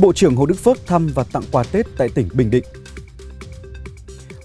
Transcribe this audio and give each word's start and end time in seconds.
Bộ 0.00 0.12
trưởng 0.12 0.36
Hồ 0.36 0.46
Đức 0.46 0.54
Phước 0.54 0.86
thăm 0.86 1.10
và 1.14 1.24
tặng 1.32 1.42
quà 1.52 1.64
Tết 1.72 1.86
tại 1.98 2.08
tỉnh 2.14 2.28
Bình 2.34 2.50
Định. 2.50 2.64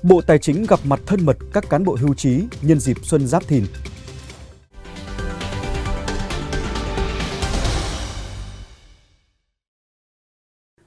Bộ 0.03 0.21
Tài 0.21 0.39
chính 0.39 0.65
gặp 0.69 0.79
mặt 0.83 0.99
thân 1.05 1.25
mật 1.25 1.37
các 1.53 1.69
cán 1.69 1.83
bộ 1.83 1.97
hưu 2.01 2.13
trí 2.13 2.43
nhân 2.61 2.79
dịp 2.79 2.97
Xuân 3.03 3.27
Giáp 3.27 3.47
Thìn. 3.47 3.63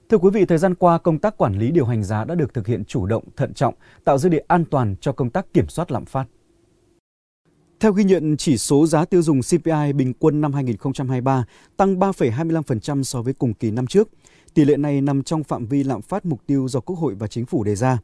Thưa 0.08 0.18
quý 0.18 0.30
vị, 0.30 0.44
thời 0.44 0.58
gian 0.58 0.74
qua, 0.74 0.98
công 0.98 1.18
tác 1.18 1.36
quản 1.36 1.58
lý 1.58 1.70
điều 1.70 1.86
hành 1.86 2.04
giá 2.04 2.24
đã 2.24 2.34
được 2.34 2.54
thực 2.54 2.66
hiện 2.66 2.84
chủ 2.84 3.06
động, 3.06 3.24
thận 3.36 3.54
trọng, 3.54 3.74
tạo 4.04 4.18
dư 4.18 4.28
địa 4.28 4.42
an 4.48 4.64
toàn 4.64 4.94
cho 5.00 5.12
công 5.12 5.30
tác 5.30 5.46
kiểm 5.54 5.68
soát 5.68 5.90
lạm 5.90 6.04
phát. 6.04 6.24
Theo 7.80 7.92
ghi 7.92 8.04
nhận, 8.04 8.36
chỉ 8.36 8.58
số 8.58 8.86
giá 8.86 9.04
tiêu 9.04 9.22
dùng 9.22 9.40
CPI 9.40 9.92
bình 9.94 10.12
quân 10.18 10.40
năm 10.40 10.52
2023 10.52 11.44
tăng 11.76 11.98
3,25% 11.98 13.02
so 13.02 13.22
với 13.22 13.34
cùng 13.34 13.54
kỳ 13.54 13.70
năm 13.70 13.86
trước. 13.86 14.08
Tỷ 14.54 14.64
lệ 14.64 14.76
này 14.76 15.00
nằm 15.00 15.22
trong 15.22 15.44
phạm 15.44 15.66
vi 15.66 15.84
lạm 15.84 16.02
phát 16.02 16.26
mục 16.26 16.40
tiêu 16.46 16.68
do 16.68 16.80
Quốc 16.80 16.96
hội 16.96 17.14
và 17.14 17.26
Chính 17.26 17.46
phủ 17.46 17.64
đề 17.64 17.74
ra. 17.74 17.98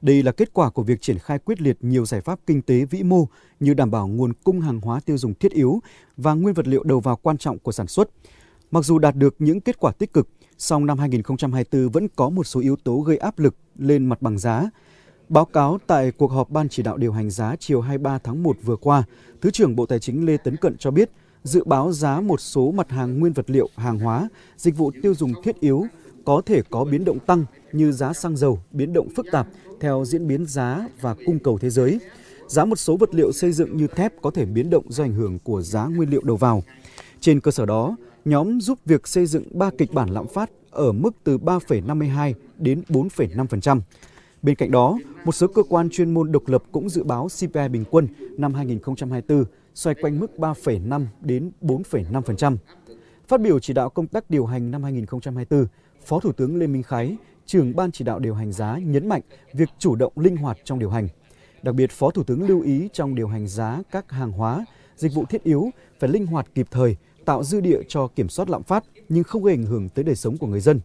Đây 0.00 0.22
là 0.22 0.32
kết 0.32 0.52
quả 0.52 0.70
của 0.70 0.82
việc 0.82 1.00
triển 1.00 1.18
khai 1.18 1.38
quyết 1.38 1.60
liệt 1.60 1.76
nhiều 1.80 2.06
giải 2.06 2.20
pháp 2.20 2.40
kinh 2.46 2.62
tế 2.62 2.84
vĩ 2.84 3.02
mô 3.02 3.26
như 3.60 3.74
đảm 3.74 3.90
bảo 3.90 4.08
nguồn 4.08 4.32
cung 4.44 4.60
hàng 4.60 4.80
hóa 4.80 5.00
tiêu 5.00 5.18
dùng 5.18 5.34
thiết 5.34 5.52
yếu 5.52 5.80
và 6.16 6.34
nguyên 6.34 6.54
vật 6.54 6.66
liệu 6.66 6.82
đầu 6.82 7.00
vào 7.00 7.16
quan 7.16 7.38
trọng 7.38 7.58
của 7.58 7.72
sản 7.72 7.86
xuất. 7.86 8.10
Mặc 8.70 8.84
dù 8.84 8.98
đạt 8.98 9.16
được 9.16 9.34
những 9.38 9.60
kết 9.60 9.78
quả 9.78 9.92
tích 9.92 10.12
cực, 10.12 10.28
song 10.58 10.86
năm 10.86 10.98
2024 10.98 11.90
vẫn 11.90 12.08
có 12.16 12.28
một 12.28 12.44
số 12.44 12.60
yếu 12.60 12.76
tố 12.76 13.00
gây 13.00 13.16
áp 13.16 13.38
lực 13.38 13.56
lên 13.78 14.06
mặt 14.06 14.22
bằng 14.22 14.38
giá. 14.38 14.70
Báo 15.28 15.44
cáo 15.44 15.78
tại 15.86 16.10
cuộc 16.10 16.30
họp 16.30 16.50
Ban 16.50 16.68
chỉ 16.68 16.82
đạo 16.82 16.96
điều 16.96 17.12
hành 17.12 17.30
giá 17.30 17.56
chiều 17.58 17.80
23 17.80 18.18
tháng 18.18 18.42
1 18.42 18.56
vừa 18.62 18.76
qua, 18.76 19.04
Thứ 19.40 19.50
trưởng 19.50 19.76
Bộ 19.76 19.86
Tài 19.86 19.98
chính 19.98 20.26
Lê 20.26 20.36
Tấn 20.36 20.56
Cận 20.56 20.76
cho 20.78 20.90
biết, 20.90 21.10
dự 21.44 21.64
báo 21.64 21.92
giá 21.92 22.20
một 22.20 22.40
số 22.40 22.70
mặt 22.70 22.90
hàng 22.90 23.18
nguyên 23.18 23.32
vật 23.32 23.50
liệu, 23.50 23.68
hàng 23.76 23.98
hóa, 23.98 24.28
dịch 24.56 24.76
vụ 24.76 24.90
tiêu 25.02 25.14
dùng 25.14 25.32
thiết 25.42 25.60
yếu 25.60 25.86
có 26.24 26.42
thể 26.46 26.62
có 26.70 26.84
biến 26.84 27.04
động 27.04 27.18
tăng 27.18 27.44
như 27.72 27.92
giá 27.92 28.12
xăng 28.12 28.36
dầu 28.36 28.58
biến 28.70 28.92
động 28.92 29.08
phức 29.16 29.26
tạp 29.32 29.46
theo 29.80 30.04
diễn 30.04 30.28
biến 30.28 30.46
giá 30.46 30.88
và 31.00 31.14
cung 31.26 31.38
cầu 31.38 31.58
thế 31.58 31.70
giới. 31.70 32.00
Giá 32.48 32.64
một 32.64 32.76
số 32.76 32.96
vật 32.96 33.14
liệu 33.14 33.32
xây 33.32 33.52
dựng 33.52 33.76
như 33.76 33.86
thép 33.86 34.12
có 34.22 34.30
thể 34.30 34.44
biến 34.44 34.70
động 34.70 34.84
do 34.88 35.04
ảnh 35.04 35.14
hưởng 35.14 35.38
của 35.38 35.62
giá 35.62 35.86
nguyên 35.86 36.10
liệu 36.10 36.22
đầu 36.24 36.36
vào. 36.36 36.62
Trên 37.20 37.40
cơ 37.40 37.50
sở 37.50 37.66
đó, 37.66 37.96
nhóm 38.24 38.60
giúp 38.60 38.78
việc 38.84 39.08
xây 39.08 39.26
dựng 39.26 39.44
ba 39.50 39.70
kịch 39.78 39.92
bản 39.92 40.08
lạm 40.08 40.26
phát 40.28 40.50
ở 40.70 40.92
mức 40.92 41.10
từ 41.24 41.38
3,52 41.38 42.34
đến 42.58 42.82
4,5%. 42.88 43.80
Bên 44.44 44.56
cạnh 44.56 44.70
đó, 44.70 44.98
một 45.24 45.32
số 45.32 45.46
cơ 45.46 45.62
quan 45.62 45.90
chuyên 45.90 46.14
môn 46.14 46.32
độc 46.32 46.48
lập 46.48 46.62
cũng 46.72 46.88
dự 46.88 47.04
báo 47.04 47.28
CPI 47.28 47.68
bình 47.68 47.84
quân 47.90 48.08
năm 48.36 48.54
2024 48.54 49.44
xoay 49.74 49.96
quanh 50.02 50.20
mức 50.20 50.30
3,5 50.36 51.06
đến 51.20 51.50
4,5%. 51.62 52.56
Phát 53.28 53.40
biểu 53.40 53.58
chỉ 53.58 53.72
đạo 53.72 53.90
công 53.90 54.06
tác 54.06 54.30
điều 54.30 54.46
hành 54.46 54.70
năm 54.70 54.82
2024, 54.82 55.66
Phó 56.04 56.20
Thủ 56.20 56.32
tướng 56.32 56.56
Lê 56.56 56.66
Minh 56.66 56.82
Khái, 56.82 57.16
trưởng 57.46 57.76
ban 57.76 57.92
chỉ 57.92 58.04
đạo 58.04 58.18
điều 58.18 58.34
hành 58.34 58.52
giá 58.52 58.78
nhấn 58.78 59.08
mạnh 59.08 59.20
việc 59.52 59.68
chủ 59.78 59.94
động 59.94 60.12
linh 60.16 60.36
hoạt 60.36 60.58
trong 60.64 60.78
điều 60.78 60.90
hành. 60.90 61.08
Đặc 61.62 61.74
biệt, 61.74 61.90
Phó 61.90 62.10
Thủ 62.10 62.22
tướng 62.22 62.48
lưu 62.48 62.62
ý 62.62 62.88
trong 62.92 63.14
điều 63.14 63.28
hành 63.28 63.46
giá 63.46 63.82
các 63.90 64.10
hàng 64.10 64.32
hóa, 64.32 64.64
dịch 64.96 65.14
vụ 65.14 65.24
thiết 65.24 65.42
yếu 65.44 65.70
phải 66.00 66.10
linh 66.10 66.26
hoạt 66.26 66.46
kịp 66.54 66.66
thời, 66.70 66.96
tạo 67.24 67.44
dư 67.44 67.60
địa 67.60 67.80
cho 67.88 68.08
kiểm 68.08 68.28
soát 68.28 68.50
lạm 68.50 68.62
phát 68.62 68.84
nhưng 69.08 69.24
không 69.24 69.42
gây 69.42 69.54
ảnh 69.54 69.66
hưởng 69.66 69.88
tới 69.88 70.04
đời 70.04 70.16
sống 70.16 70.38
của 70.38 70.46
người 70.46 70.60
dân. 70.60 70.80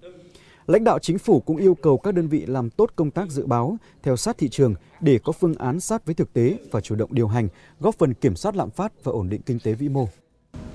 Lãnh 0.70 0.84
đạo 0.84 1.00
chính 1.00 1.20
phủ 1.20 1.40
cũng 1.40 1.58
yêu 1.58 1.76
cầu 1.82 1.98
các 1.98 2.14
đơn 2.14 2.28
vị 2.28 2.46
làm 2.46 2.70
tốt 2.70 2.90
công 2.96 3.12
tác 3.12 3.30
dự 3.30 3.46
báo, 3.46 3.78
theo 4.04 4.18
sát 4.18 4.38
thị 4.38 4.50
trường 4.50 4.76
để 5.00 5.20
có 5.24 5.32
phương 5.32 5.56
án 5.56 5.80
sát 5.80 6.06
với 6.06 6.16
thực 6.16 6.34
tế 6.34 6.58
và 6.72 6.82
chủ 6.82 6.96
động 6.96 7.14
điều 7.14 7.28
hành, 7.28 7.48
góp 7.80 7.96
phần 7.96 8.14
kiểm 8.14 8.36
soát 8.36 8.56
lạm 8.56 8.70
phát 8.70 8.92
và 9.04 9.12
ổn 9.12 9.30
định 9.30 9.42
kinh 9.42 9.60
tế 9.60 9.74
vĩ 9.74 9.90
mô. 9.90 10.08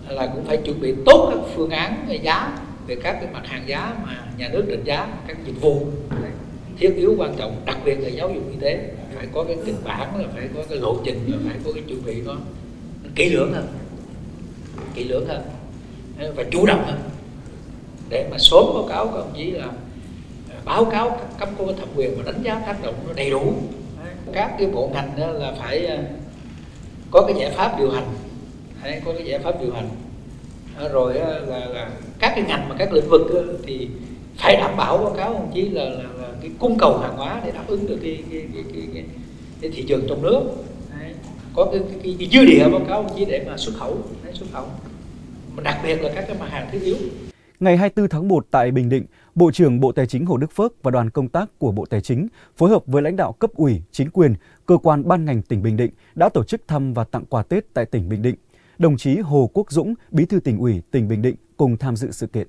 Là 0.09 0.27
cũng 0.35 0.45
phải 0.45 0.57
chuẩn 0.65 0.81
bị 0.81 0.95
tốt 1.07 1.31
các 1.31 1.41
phương 1.55 1.71
án 1.71 2.07
về 2.09 2.17
giá 2.17 2.59
về 2.87 2.97
các 3.03 3.13
cái 3.13 3.29
mặt 3.33 3.43
hàng 3.45 3.69
giá 3.69 3.97
mà 4.07 4.33
nhà 4.39 4.49
nước 4.53 4.65
định 4.69 4.85
giá 4.85 5.09
các 5.27 5.37
dịch 5.47 5.61
vụ 5.61 5.87
thiết 6.79 6.95
yếu 6.97 7.15
quan 7.19 7.35
trọng 7.39 7.63
đặc 7.67 7.79
biệt 7.85 7.95
là 7.95 8.09
giáo 8.09 8.31
dục 8.35 8.43
y 8.51 8.57
tế 8.61 8.95
phải 9.15 9.27
có 9.35 9.45
cái 9.45 9.57
kịch 9.67 9.85
bản 9.85 10.21
là 10.21 10.29
phải 10.35 10.49
có 10.55 10.63
cái 10.69 10.79
lộ 10.79 10.97
trình 11.05 11.19
là 11.27 11.39
phải 11.49 11.57
có 11.65 11.73
cái 11.73 11.83
chuẩn 11.89 12.05
bị 12.05 12.23
nó, 12.23 12.37
kỹ 13.15 13.29
lưỡng 13.29 13.53
hơn 13.53 13.67
kỹ 14.95 15.05
lưỡng 15.05 15.27
hơn 15.27 15.43
và 16.37 16.45
chủ 16.51 16.67
động 16.67 16.85
hơn 16.87 17.01
để 18.09 18.29
mà 18.31 18.37
sớm 18.39 18.65
báo 18.75 18.87
cáo 18.89 19.07
các 19.07 19.19
ông 19.19 19.33
chí 19.37 19.51
là 19.51 19.73
báo 20.65 20.85
cáo 20.85 21.11
các 21.11 21.39
cấp 21.39 21.49
có 21.59 21.73
thẩm 21.79 21.89
quyền 21.97 22.17
và 22.17 22.23
đánh 22.33 22.43
giá 22.43 22.63
tác 22.67 22.83
động 22.83 22.95
nó 23.07 23.13
đầy 23.17 23.31
đủ. 23.31 23.53
Các 24.33 24.53
cái 24.59 24.67
bộ 24.67 24.91
ngành 24.95 25.11
đó 25.19 25.27
là 25.27 25.53
phải 25.59 25.87
à, 25.87 25.99
có 27.11 27.23
cái 27.27 27.37
giải 27.39 27.51
pháp 27.51 27.79
điều 27.79 27.91
hành. 27.91 28.07
Hay 28.81 29.03
có 29.05 29.13
cái 29.13 29.27
giải 29.27 29.39
pháp 29.39 29.61
điều 29.61 29.73
hành. 29.73 29.89
Rồi 30.93 31.15
là, 31.15 31.41
là 31.67 31.91
các 32.19 32.33
cái 32.37 32.45
ngành 32.49 32.69
mà 32.69 32.75
các 32.79 32.93
lĩnh 32.93 33.09
vực 33.09 33.23
thì 33.67 33.89
phải 34.37 34.57
đảm 34.57 34.77
bảo 34.77 34.99
báo 34.99 35.15
cáo 35.17 35.29
ông 35.29 35.51
chí 35.55 35.69
là, 35.69 35.85
là, 35.85 36.05
là 36.21 36.29
cái 36.41 36.51
cung 36.59 36.79
cầu 36.79 36.99
hàng 36.99 37.17
hóa 37.17 37.43
để 37.45 37.53
đáp 37.53 37.65
ứng 37.67 37.87
được 37.87 37.99
cái 38.03 38.25
cái, 38.31 38.43
cái, 38.55 38.65
cái, 38.73 38.83
cái, 38.95 39.05
cái 39.61 39.71
thị 39.71 39.85
trường 39.89 40.07
trong 40.09 40.23
nước. 40.23 40.43
Đấy. 41.01 41.13
có 41.55 41.65
cái, 41.65 41.81
cái, 41.89 41.99
cái, 42.03 42.17
cái 42.19 42.29
dư 42.33 42.45
địa 42.45 42.69
báo 42.69 42.81
cáo 42.89 42.97
ông 42.97 43.11
chí 43.17 43.25
để 43.25 43.45
mà 43.47 43.57
xuất 43.57 43.73
khẩu. 43.79 43.99
Đấy, 44.25 44.33
xuất 44.35 44.47
khẩu. 44.53 44.65
Mà 45.57 45.63
đặc 45.63 45.81
biệt 45.85 46.03
là 46.03 46.11
các 46.15 46.25
cái 46.29 46.37
mặt 46.41 46.49
hàng 46.51 46.69
thiết 46.73 46.83
yếu. 46.83 46.97
Ngày 47.61 47.77
24 47.77 48.09
tháng 48.09 48.29
1 48.29 48.47
tại 48.51 48.71
Bình 48.71 48.89
Định, 48.89 49.05
Bộ 49.35 49.51
trưởng 49.51 49.81
Bộ 49.81 49.93
Tài 49.93 50.07
chính 50.07 50.27
Hồ 50.27 50.37
Đức 50.37 50.53
Phước 50.53 50.83
và 50.83 50.91
đoàn 50.91 51.11
công 51.11 51.29
tác 51.29 51.59
của 51.59 51.73
Bộ 51.73 51.87
Tài 51.87 52.01
chính 52.01 52.29
phối 52.57 52.71
hợp 52.71 52.83
với 52.87 53.03
lãnh 53.03 53.17
đạo 53.17 53.33
cấp 53.33 53.51
ủy, 53.55 53.83
chính 53.93 54.11
quyền, 54.11 54.35
cơ 54.67 54.77
quan 54.77 55.09
ban 55.09 55.25
ngành 55.25 55.43
tỉnh 55.43 55.63
Bình 55.63 55.77
Định 55.77 55.91
đã 56.15 56.29
tổ 56.29 56.45
chức 56.45 56.69
thăm 56.69 56.95
và 56.95 57.05
tặng 57.05 57.25
quà 57.25 57.43
Tết 57.43 57.65
tại 57.75 57.85
tỉnh 57.85 58.09
Bình 58.09 58.23
Định. 58.23 58.35
Đồng 58.79 58.97
chí 58.97 59.19
Hồ 59.19 59.51
Quốc 59.55 59.73
Dũng, 59.73 59.95
Bí 60.11 60.25
thư 60.25 60.41
tỉnh 60.41 60.59
ủy 60.59 60.83
tỉnh 60.91 61.09
Bình 61.09 61.23
Định 61.23 61.37
cùng 61.57 61.77
tham 61.77 61.97
dự 61.97 62.11
sự 62.11 62.27
kiện. 62.27 62.49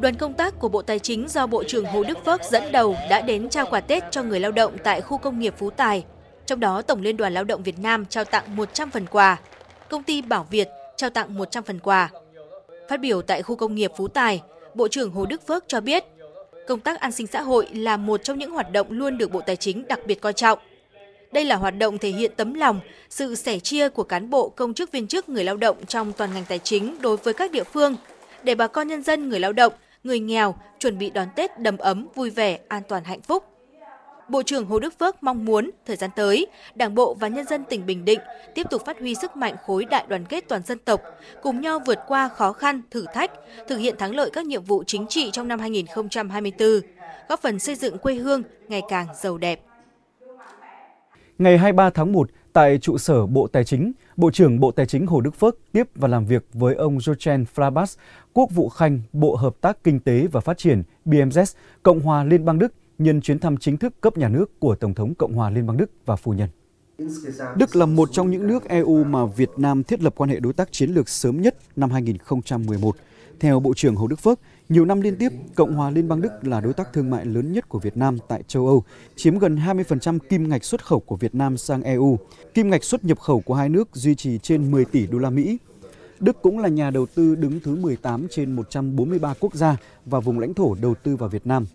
Đoàn 0.00 0.14
công 0.14 0.34
tác 0.34 0.58
của 0.58 0.68
Bộ 0.68 0.82
Tài 0.82 0.98
chính 0.98 1.28
do 1.28 1.46
Bộ 1.46 1.64
trưởng 1.64 1.84
Hồ 1.84 2.04
Đức 2.04 2.18
Phước 2.24 2.40
dẫn 2.50 2.72
đầu 2.72 2.96
đã 3.10 3.20
đến 3.20 3.48
trao 3.48 3.66
quà 3.70 3.80
Tết 3.80 4.04
cho 4.10 4.22
người 4.22 4.40
lao 4.40 4.52
động 4.52 4.72
tại 4.84 5.00
khu 5.00 5.18
công 5.18 5.38
nghiệp 5.38 5.54
Phú 5.58 5.70
Tài. 5.70 6.04
Trong 6.46 6.60
đó, 6.60 6.82
Tổng 6.82 7.02
Liên 7.02 7.16
đoàn 7.16 7.34
Lao 7.34 7.44
động 7.44 7.62
Việt 7.62 7.78
Nam 7.78 8.06
trao 8.06 8.24
tặng 8.24 8.56
100 8.56 8.90
phần 8.90 9.06
quà, 9.06 9.40
công 9.90 10.02
ty 10.02 10.22
Bảo 10.22 10.46
Việt 10.50 10.68
trao 10.96 11.10
tặng 11.10 11.36
100 11.36 11.64
phần 11.64 11.78
quà. 11.78 12.10
Phát 12.88 13.00
biểu 13.00 13.22
tại 13.22 13.42
khu 13.42 13.56
công 13.56 13.74
nghiệp 13.74 13.92
Phú 13.96 14.08
Tài, 14.08 14.42
Bộ 14.74 14.88
trưởng 14.88 15.10
Hồ 15.10 15.26
Đức 15.26 15.46
Phước 15.46 15.64
cho 15.68 15.80
biết, 15.80 16.04
công 16.66 16.80
tác 16.80 17.00
an 17.00 17.12
sinh 17.12 17.26
xã 17.26 17.42
hội 17.42 17.68
là 17.72 17.96
một 17.96 18.24
trong 18.24 18.38
những 18.38 18.50
hoạt 18.50 18.72
động 18.72 18.86
luôn 18.90 19.18
được 19.18 19.32
Bộ 19.32 19.40
Tài 19.40 19.56
chính 19.56 19.88
đặc 19.88 20.00
biệt 20.06 20.20
coi 20.20 20.32
trọng. 20.32 20.58
Đây 21.32 21.44
là 21.44 21.56
hoạt 21.56 21.78
động 21.78 21.98
thể 21.98 22.08
hiện 22.08 22.32
tấm 22.36 22.54
lòng, 22.54 22.80
sự 23.10 23.34
sẻ 23.34 23.58
chia 23.58 23.88
của 23.88 24.02
cán 24.02 24.30
bộ, 24.30 24.48
công 24.48 24.74
chức 24.74 24.92
viên 24.92 25.06
chức, 25.06 25.28
người 25.28 25.44
lao 25.44 25.56
động 25.56 25.76
trong 25.86 26.12
toàn 26.12 26.34
ngành 26.34 26.44
tài 26.48 26.58
chính 26.58 27.02
đối 27.02 27.16
với 27.16 27.34
các 27.34 27.50
địa 27.50 27.64
phương, 27.64 27.96
để 28.42 28.54
bà 28.54 28.66
con 28.66 28.88
nhân 28.88 29.02
dân, 29.02 29.28
người 29.28 29.40
lao 29.40 29.52
động, 29.52 29.72
người 30.04 30.18
nghèo 30.18 30.54
chuẩn 30.78 30.98
bị 30.98 31.10
đón 31.10 31.28
Tết 31.36 31.60
đầm 31.60 31.78
ấm, 31.78 32.08
vui 32.14 32.30
vẻ, 32.30 32.58
an 32.68 32.82
toàn 32.88 33.04
hạnh 33.04 33.20
phúc. 33.20 33.53
Bộ 34.28 34.42
trưởng 34.42 34.66
Hồ 34.66 34.78
Đức 34.78 34.98
Phước 34.98 35.22
mong 35.22 35.44
muốn 35.44 35.70
thời 35.86 35.96
gian 35.96 36.10
tới, 36.16 36.46
Đảng 36.74 36.94
bộ 36.94 37.14
và 37.14 37.28
nhân 37.28 37.46
dân 37.46 37.64
tỉnh 37.64 37.86
Bình 37.86 38.04
Định 38.04 38.20
tiếp 38.54 38.66
tục 38.70 38.82
phát 38.86 39.00
huy 39.00 39.14
sức 39.14 39.36
mạnh 39.36 39.54
khối 39.66 39.84
đại 39.84 40.04
đoàn 40.08 40.24
kết 40.24 40.44
toàn 40.48 40.62
dân 40.62 40.78
tộc, 40.78 41.00
cùng 41.42 41.60
nhau 41.60 41.80
vượt 41.86 41.98
qua 42.06 42.28
khó 42.28 42.52
khăn, 42.52 42.82
thử 42.90 43.04
thách, 43.14 43.30
thực 43.68 43.76
hiện 43.76 43.94
thắng 43.98 44.14
lợi 44.14 44.30
các 44.32 44.46
nhiệm 44.46 44.62
vụ 44.62 44.84
chính 44.86 45.06
trị 45.08 45.30
trong 45.32 45.48
năm 45.48 45.58
2024, 45.58 46.68
góp 47.28 47.42
phần 47.42 47.58
xây 47.58 47.74
dựng 47.74 47.98
quê 47.98 48.14
hương 48.14 48.42
ngày 48.68 48.82
càng 48.88 49.06
giàu 49.22 49.38
đẹp. 49.38 49.60
Ngày 51.38 51.58
23 51.58 51.90
tháng 51.90 52.12
1, 52.12 52.30
tại 52.52 52.78
trụ 52.78 52.98
sở 52.98 53.26
Bộ 53.26 53.46
Tài 53.46 53.64
chính, 53.64 53.92
Bộ 54.16 54.30
trưởng 54.30 54.60
Bộ 54.60 54.70
Tài 54.70 54.86
chính 54.86 55.06
Hồ 55.06 55.20
Đức 55.20 55.34
Phước 55.34 55.58
tiếp 55.72 55.88
và 55.94 56.08
làm 56.08 56.26
việc 56.26 56.46
với 56.52 56.74
ông 56.74 56.98
Jochen 56.98 57.44
Flabas, 57.54 57.98
Quốc 58.32 58.50
vụ 58.50 58.68
Khanh 58.68 59.00
Bộ 59.12 59.36
Hợp 59.36 59.54
tác 59.60 59.84
Kinh 59.84 60.00
tế 60.00 60.26
và 60.32 60.40
Phát 60.40 60.58
triển 60.58 60.82
BMZ, 61.04 61.54
Cộng 61.82 62.00
hòa 62.00 62.24
Liên 62.24 62.44
bang 62.44 62.58
Đức 62.58 62.72
nhân 62.98 63.20
chuyến 63.20 63.38
thăm 63.38 63.56
chính 63.56 63.76
thức 63.76 64.00
cấp 64.00 64.18
nhà 64.18 64.28
nước 64.28 64.60
của 64.60 64.74
Tổng 64.74 64.94
thống 64.94 65.14
Cộng 65.14 65.34
hòa 65.34 65.50
Liên 65.50 65.66
bang 65.66 65.76
Đức 65.76 65.90
và 66.04 66.16
phu 66.16 66.32
nhân. 66.32 66.48
Đức 67.56 67.76
là 67.76 67.86
một 67.86 68.08
trong 68.12 68.30
những 68.30 68.46
nước 68.46 68.64
EU 68.64 69.04
mà 69.04 69.26
Việt 69.26 69.50
Nam 69.56 69.84
thiết 69.84 70.02
lập 70.02 70.14
quan 70.16 70.30
hệ 70.30 70.40
đối 70.40 70.52
tác 70.52 70.72
chiến 70.72 70.90
lược 70.90 71.08
sớm 71.08 71.42
nhất 71.42 71.56
năm 71.76 71.90
2011. 71.90 72.96
Theo 73.40 73.60
Bộ 73.60 73.74
trưởng 73.74 73.96
Hồ 73.96 74.06
Đức 74.06 74.18
Phước, 74.18 74.40
nhiều 74.68 74.84
năm 74.84 75.00
liên 75.00 75.16
tiếp, 75.16 75.28
Cộng 75.54 75.74
hòa 75.74 75.90
Liên 75.90 76.08
bang 76.08 76.20
Đức 76.20 76.30
là 76.42 76.60
đối 76.60 76.72
tác 76.72 76.92
thương 76.92 77.10
mại 77.10 77.24
lớn 77.24 77.52
nhất 77.52 77.68
của 77.68 77.78
Việt 77.78 77.96
Nam 77.96 78.18
tại 78.28 78.42
châu 78.48 78.66
Âu, 78.66 78.84
chiếm 79.16 79.38
gần 79.38 79.56
20% 79.56 80.18
kim 80.18 80.48
ngạch 80.48 80.64
xuất 80.64 80.84
khẩu 80.84 81.00
của 81.00 81.16
Việt 81.16 81.34
Nam 81.34 81.56
sang 81.56 81.82
EU. 81.82 82.18
Kim 82.54 82.70
ngạch 82.70 82.84
xuất 82.84 83.04
nhập 83.04 83.20
khẩu 83.20 83.40
của 83.40 83.54
hai 83.54 83.68
nước 83.68 83.88
duy 83.92 84.14
trì 84.14 84.38
trên 84.38 84.70
10 84.70 84.84
tỷ 84.84 85.06
đô 85.06 85.18
la 85.18 85.30
Mỹ. 85.30 85.58
Đức 86.20 86.42
cũng 86.42 86.58
là 86.58 86.68
nhà 86.68 86.90
đầu 86.90 87.06
tư 87.14 87.34
đứng 87.34 87.60
thứ 87.60 87.76
18 87.76 88.26
trên 88.30 88.52
143 88.52 89.34
quốc 89.40 89.54
gia 89.54 89.76
và 90.06 90.20
vùng 90.20 90.38
lãnh 90.38 90.54
thổ 90.54 90.74
đầu 90.74 90.94
tư 90.94 91.16
vào 91.16 91.28
Việt 91.28 91.46
Nam. 91.46 91.66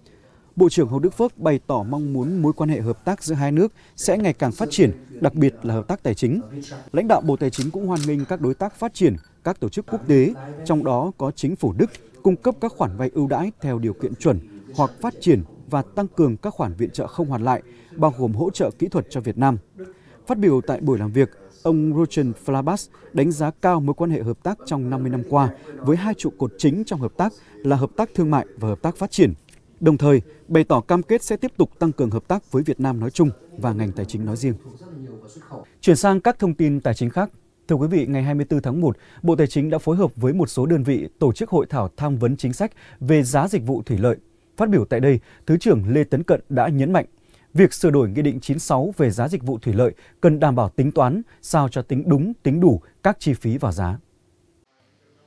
Bộ 0.59 0.69
trưởng 0.69 0.88
Hồ 0.88 1.00
Đức 1.00 1.13
Phước 1.13 1.38
bày 1.38 1.59
tỏ 1.67 1.83
mong 1.83 2.13
muốn 2.13 2.41
mối 2.41 2.53
quan 2.53 2.69
hệ 2.69 2.81
hợp 2.81 3.06
tác 3.06 3.23
giữa 3.23 3.35
hai 3.35 3.51
nước 3.51 3.73
sẽ 3.95 4.17
ngày 4.17 4.33
càng 4.33 4.51
phát 4.51 4.67
triển, 4.71 4.91
đặc 5.21 5.33
biệt 5.33 5.56
là 5.63 5.73
hợp 5.73 5.88
tác 5.88 6.03
tài 6.03 6.15
chính. 6.15 6.41
Lãnh 6.91 7.07
đạo 7.07 7.21
Bộ 7.21 7.35
Tài 7.35 7.50
chính 7.50 7.71
cũng 7.71 7.88
hoan 7.88 8.00
nghênh 8.07 8.25
các 8.25 8.41
đối 8.41 8.53
tác 8.53 8.75
phát 8.75 8.94
triển, 8.94 9.15
các 9.44 9.59
tổ 9.59 9.69
chức 9.69 9.85
quốc 9.91 10.07
tế, 10.07 10.33
trong 10.65 10.83
đó 10.83 11.11
có 11.17 11.31
chính 11.31 11.56
phủ 11.56 11.73
Đức, 11.73 11.89
cung 12.23 12.35
cấp 12.35 12.56
các 12.61 12.71
khoản 12.77 12.97
vay 12.97 13.09
ưu 13.13 13.27
đãi 13.27 13.51
theo 13.61 13.79
điều 13.79 13.94
kiện 13.94 14.15
chuẩn 14.15 14.39
hoặc 14.75 14.91
phát 15.01 15.13
triển 15.21 15.44
và 15.69 15.81
tăng 15.81 16.07
cường 16.07 16.38
các 16.38 16.53
khoản 16.53 16.73
viện 16.73 16.89
trợ 16.89 17.07
không 17.07 17.27
hoàn 17.27 17.44
lại, 17.44 17.61
bao 17.95 18.13
gồm 18.17 18.33
hỗ 18.33 18.50
trợ 18.50 18.71
kỹ 18.79 18.88
thuật 18.88 19.06
cho 19.09 19.21
Việt 19.21 19.38
Nam. 19.38 19.57
Phát 20.27 20.38
biểu 20.38 20.61
tại 20.61 20.81
buổi 20.81 20.97
làm 21.00 21.11
việc, 21.11 21.29
ông 21.63 21.94
Rochen 21.97 22.31
Flabas 22.45 22.89
đánh 23.13 23.31
giá 23.31 23.51
cao 23.61 23.79
mối 23.79 23.94
quan 23.94 24.09
hệ 24.09 24.23
hợp 24.23 24.44
tác 24.44 24.57
trong 24.65 24.89
50 24.89 25.09
năm 25.09 25.23
qua 25.29 25.50
với 25.75 25.97
hai 25.97 26.13
trụ 26.13 26.29
cột 26.38 26.51
chính 26.57 26.83
trong 26.85 27.00
hợp 27.00 27.11
tác 27.17 27.33
là 27.56 27.75
hợp 27.75 27.89
tác 27.97 28.09
thương 28.15 28.31
mại 28.31 28.45
và 28.57 28.67
hợp 28.67 28.81
tác 28.81 28.95
phát 28.95 29.11
triển. 29.11 29.33
Đồng 29.80 29.98
thời, 29.98 30.22
bày 30.48 30.64
tỏ 30.64 30.81
cam 30.81 31.04
kết 31.04 31.24
sẽ 31.24 31.38
tiếp 31.38 31.52
tục 31.58 31.80
tăng 31.80 31.92
cường 31.92 32.10
hợp 32.10 32.28
tác 32.28 32.52
với 32.52 32.64
Việt 32.64 32.80
Nam 32.80 33.00
nói 33.00 33.12
chung 33.12 33.30
và 33.58 33.74
ngành 33.74 33.92
tài 33.92 34.06
chính 34.06 34.26
nói 34.26 34.36
riêng. 34.36 34.54
Chuyển 35.81 35.96
sang 35.96 36.22
các 36.22 36.40
thông 36.40 36.54
tin 36.54 36.81
tài 36.81 36.94
chính 36.94 37.10
khác, 37.10 37.30
Thưa 37.70 37.76
quý 37.76 37.88
vị, 37.88 38.06
ngày 38.08 38.24
24 38.24 38.62
tháng 38.62 38.81
1, 38.81 38.98
Bộ 39.22 39.36
Tài 39.36 39.48
chính 39.48 39.70
đã 39.70 39.78
phối 39.78 39.96
hợp 39.96 40.16
với 40.16 40.34
một 40.34 40.50
số 40.50 40.66
đơn 40.66 40.84
vị 40.84 41.08
tổ 41.20 41.34
chức 41.34 41.50
hội 41.50 41.66
thảo 41.70 41.90
tham 41.98 42.18
vấn 42.18 42.38
chính 42.38 42.54
sách 42.54 42.72
về 43.00 43.24
giá 43.24 43.48
dịch 43.48 43.64
vụ 43.66 43.81
thủy 43.86 43.98
lợi. 43.98 44.18
Phát 44.58 44.70
biểu 44.70 44.86
tại 44.86 45.00
đây, 45.00 45.20
Thứ 45.46 45.58
trưởng 45.58 45.84
Lê 45.88 46.04
Tấn 46.04 46.24
Cận 46.24 46.42
đã 46.50 46.68
nhấn 46.68 46.94
mạnh, 46.94 47.06
việc 47.54 47.74
sửa 47.74 47.90
đổi 47.90 48.10
Nghị 48.10 48.22
định 48.22 48.40
96 48.40 48.94
về 48.98 49.12
giá 49.12 49.28
dịch 49.28 49.44
vụ 49.44 49.60
thủy 49.60 49.74
lợi 49.74 49.94
cần 50.22 50.40
đảm 50.40 50.56
bảo 50.56 50.70
tính 50.70 50.92
toán 50.92 51.22
sao 51.42 51.70
cho 51.70 51.81
tính 51.81 52.04
đúng, 52.08 52.34
tính 52.44 52.60
đủ 52.60 52.81
các 53.04 53.20
chi 53.20 53.34
phí 53.34 53.58
vào 53.58 53.72
giá. 53.72 53.98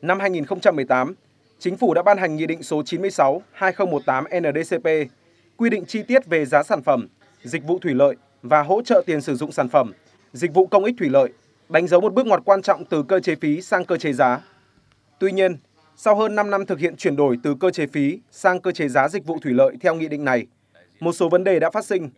Năm 0.03 0.21
2018, 0.21 1.15
Chính 1.62 1.76
phủ 1.76 1.94
đã 1.94 2.03
ban 2.03 2.19
hành 2.19 2.37
Nghị 2.37 2.47
định 2.47 2.62
số 2.62 2.82
96-2018 3.59 4.25
NDCP 4.41 5.12
quy 5.56 5.70
định 5.70 5.85
chi 5.87 6.03
tiết 6.03 6.26
về 6.26 6.44
giá 6.44 6.62
sản 6.62 6.82
phẩm, 6.82 7.09
dịch 7.43 7.64
vụ 7.64 7.79
thủy 7.79 7.94
lợi 7.94 8.17
và 8.43 8.62
hỗ 8.62 8.82
trợ 8.82 9.03
tiền 9.06 9.20
sử 9.20 9.35
dụng 9.35 9.53
sản 9.53 9.69
phẩm, 9.69 9.93
dịch 10.32 10.55
vụ 10.55 10.67
công 10.67 10.85
ích 10.85 10.94
thủy 10.99 11.09
lợi, 11.09 11.32
đánh 11.69 11.87
dấu 11.87 12.00
một 12.00 12.14
bước 12.14 12.26
ngoặt 12.26 12.43
quan 12.44 12.62
trọng 12.62 12.85
từ 12.85 13.03
cơ 13.03 13.20
chế 13.20 13.35
phí 13.35 13.62
sang 13.62 13.85
cơ 13.85 13.97
chế 13.97 14.12
giá. 14.12 14.41
Tuy 15.19 15.32
nhiên, 15.32 15.56
sau 15.97 16.17
hơn 16.17 16.35
5 16.35 16.50
năm 16.50 16.67
thực 16.67 16.79
hiện 16.79 16.97
chuyển 16.97 17.17
đổi 17.17 17.38
từ 17.43 17.55
cơ 17.61 17.70
chế 17.70 17.87
phí 17.87 18.20
sang 18.31 18.61
cơ 18.61 18.73
chế 18.73 18.88
giá 18.88 19.08
dịch 19.08 19.26
vụ 19.26 19.38
thủy 19.43 19.53
lợi 19.53 19.76
theo 19.81 19.94
nghị 19.94 20.08
định 20.08 20.25
này, 20.25 20.47
một 21.00 21.12
số 21.12 21.29
vấn 21.29 21.44
đề 21.44 21.58
đã 21.61 21.70
phát 21.70 21.85
sinh, 21.85 22.11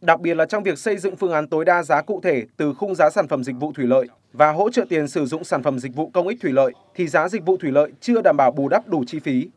đặc 0.00 0.20
biệt 0.20 0.34
là 0.34 0.46
trong 0.46 0.62
việc 0.62 0.78
xây 0.78 0.96
dựng 0.96 1.16
phương 1.16 1.32
án 1.32 1.48
tối 1.48 1.64
đa 1.64 1.82
giá 1.82 2.02
cụ 2.02 2.20
thể 2.22 2.44
từ 2.56 2.74
khung 2.74 2.94
giá 2.94 3.10
sản 3.10 3.28
phẩm 3.28 3.44
dịch 3.44 3.56
vụ 3.60 3.72
thủy 3.72 3.86
lợi 3.86 4.06
và 4.32 4.52
hỗ 4.52 4.70
trợ 4.70 4.84
tiền 4.88 5.08
sử 5.08 5.26
dụng 5.26 5.44
sản 5.44 5.62
phẩm 5.62 5.78
dịch 5.78 5.94
vụ 5.94 6.10
công 6.14 6.28
ích 6.28 6.38
thủy 6.42 6.52
lợi 6.52 6.72
thì 6.94 7.08
giá 7.08 7.28
dịch 7.28 7.46
vụ 7.46 7.56
thủy 7.56 7.72
lợi 7.72 7.92
chưa 8.00 8.22
đảm 8.24 8.36
bảo 8.36 8.50
bù 8.50 8.68
đắp 8.68 8.88
đủ 8.88 9.04
chi 9.06 9.18
phí. 9.18 9.48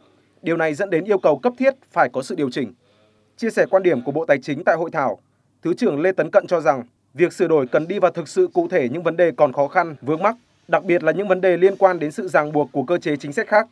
Điều 0.41 0.57
này 0.57 0.73
dẫn 0.73 0.89
đến 0.89 1.03
yêu 1.03 1.19
cầu 1.19 1.39
cấp 1.39 1.53
thiết 1.59 1.73
phải 1.91 2.09
có 2.13 2.21
sự 2.21 2.35
điều 2.35 2.49
chỉnh. 2.49 2.73
Chia 3.37 3.49
sẻ 3.49 3.65
quan 3.69 3.83
điểm 3.83 4.01
của 4.01 4.11
Bộ 4.11 4.25
Tài 4.25 4.37
chính 4.41 4.63
tại 4.63 4.75
hội 4.75 4.89
thảo, 4.93 5.19
Thứ 5.61 5.73
trưởng 5.73 6.01
Lê 6.01 6.11
Tấn 6.11 6.31
Cận 6.31 6.47
cho 6.47 6.61
rằng 6.61 6.83
việc 7.13 7.33
sửa 7.33 7.47
đổi 7.47 7.67
cần 7.67 7.87
đi 7.87 7.99
vào 7.99 8.11
thực 8.11 8.27
sự 8.27 8.47
cụ 8.53 8.67
thể 8.67 8.89
những 8.89 9.03
vấn 9.03 9.17
đề 9.17 9.31
còn 9.37 9.53
khó 9.53 9.67
khăn, 9.67 9.95
vướng 10.01 10.23
mắc, 10.23 10.35
đặc 10.67 10.83
biệt 10.83 11.03
là 11.03 11.11
những 11.11 11.27
vấn 11.27 11.41
đề 11.41 11.57
liên 11.57 11.75
quan 11.75 11.99
đến 11.99 12.11
sự 12.11 12.27
ràng 12.27 12.51
buộc 12.51 12.69
của 12.71 12.83
cơ 12.83 12.97
chế 12.97 13.15
chính 13.15 13.33
sách 13.33 13.47
khác. 13.47 13.67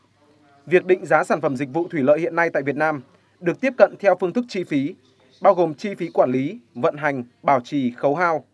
Việc 0.66 0.86
định 0.86 1.06
giá 1.06 1.24
sản 1.24 1.42
phẩm 1.42 1.58
dịch 1.58 1.70
vụ 1.74 1.88
thủy 1.88 2.02
lợi 2.04 2.20
hiện 2.20 2.36
nay 2.36 2.50
tại 2.54 2.64
Việt 2.64 2.76
Nam 2.76 3.02
được 3.40 3.62
tiếp 3.62 3.74
cận 3.78 3.96
theo 4.00 4.16
phương 4.20 4.34
thức 4.34 4.46
chi 4.50 4.64
phí, 4.64 4.96
bao 5.42 5.54
gồm 5.54 5.74
chi 5.74 5.96
phí 5.96 6.10
quản 6.10 6.32
lý, 6.32 6.60
vận 6.76 6.98
hành, 6.98 7.24
bảo 7.44 7.60
trì, 7.60 7.92
khấu 7.92 8.16
hao. 8.16 8.46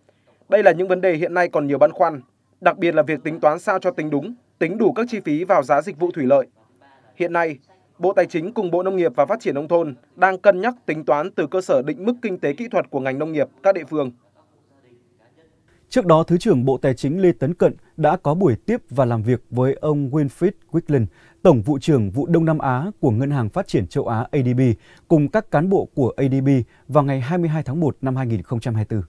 Đây 0.49 0.63
là 0.63 0.71
những 0.71 0.87
vấn 0.87 1.01
đề 1.01 1.15
hiện 1.15 1.33
nay 1.33 1.49
còn 1.49 1.67
nhiều 1.67 1.77
băn 1.77 1.91
khoăn, 1.91 2.21
đặc 2.61 2.77
biệt 2.77 2.95
là 2.95 3.03
việc 3.03 3.23
tính 3.23 3.39
toán 3.39 3.59
sao 3.59 3.79
cho 3.79 3.91
tính 3.91 4.09
đúng, 4.09 4.33
tính 4.59 4.77
đủ 4.77 4.93
các 4.93 5.07
chi 5.09 5.19
phí 5.19 5.43
vào 5.43 5.63
giá 5.63 5.81
dịch 5.81 5.99
vụ 5.99 6.11
thủy 6.11 6.25
lợi. 6.25 6.47
Hiện 7.15 7.33
nay, 7.33 7.57
Bộ 7.99 8.13
Tài 8.13 8.25
chính 8.25 8.53
cùng 8.53 8.71
Bộ 8.71 8.83
Nông 8.83 8.95
nghiệp 8.95 9.11
và 9.15 9.25
Phát 9.25 9.39
triển 9.39 9.55
Nông 9.55 9.67
thôn 9.67 9.95
đang 10.15 10.37
cân 10.37 10.61
nhắc 10.61 10.75
tính 10.85 11.05
toán 11.05 11.31
từ 11.31 11.47
cơ 11.47 11.61
sở 11.61 11.81
định 11.81 12.05
mức 12.05 12.13
kinh 12.21 12.39
tế 12.39 12.53
kỹ 12.53 12.67
thuật 12.71 12.89
của 12.89 12.99
ngành 12.99 13.19
nông 13.19 13.31
nghiệp 13.31 13.47
các 13.63 13.75
địa 13.75 13.85
phương. 13.89 14.11
Trước 15.89 16.05
đó, 16.05 16.23
Thứ 16.23 16.37
trưởng 16.37 16.65
Bộ 16.65 16.77
Tài 16.77 16.93
chính 16.93 17.21
Lê 17.21 17.31
Tấn 17.31 17.53
Cận 17.53 17.75
đã 17.97 18.17
có 18.17 18.33
buổi 18.33 18.55
tiếp 18.65 18.77
và 18.89 19.05
làm 19.05 19.23
việc 19.23 19.43
với 19.49 19.73
ông 19.73 20.09
Winfried 20.09 20.51
Quickland, 20.71 21.07
Tổng 21.43 21.61
vụ 21.61 21.79
trưởng 21.79 22.11
vụ 22.11 22.25
Đông 22.25 22.45
Nam 22.45 22.57
Á 22.57 22.91
của 22.99 23.11
Ngân 23.11 23.31
hàng 23.31 23.49
Phát 23.49 23.67
triển 23.67 23.87
châu 23.87 24.07
Á 24.07 24.27
ADB, 24.31 24.61
cùng 25.07 25.29
các 25.29 25.51
cán 25.51 25.69
bộ 25.69 25.87
của 25.95 26.13
ADB 26.17 26.49
vào 26.87 27.03
ngày 27.03 27.21
22 27.21 27.63
tháng 27.63 27.79
1 27.79 27.97
năm 28.01 28.15
2024. 28.15 29.01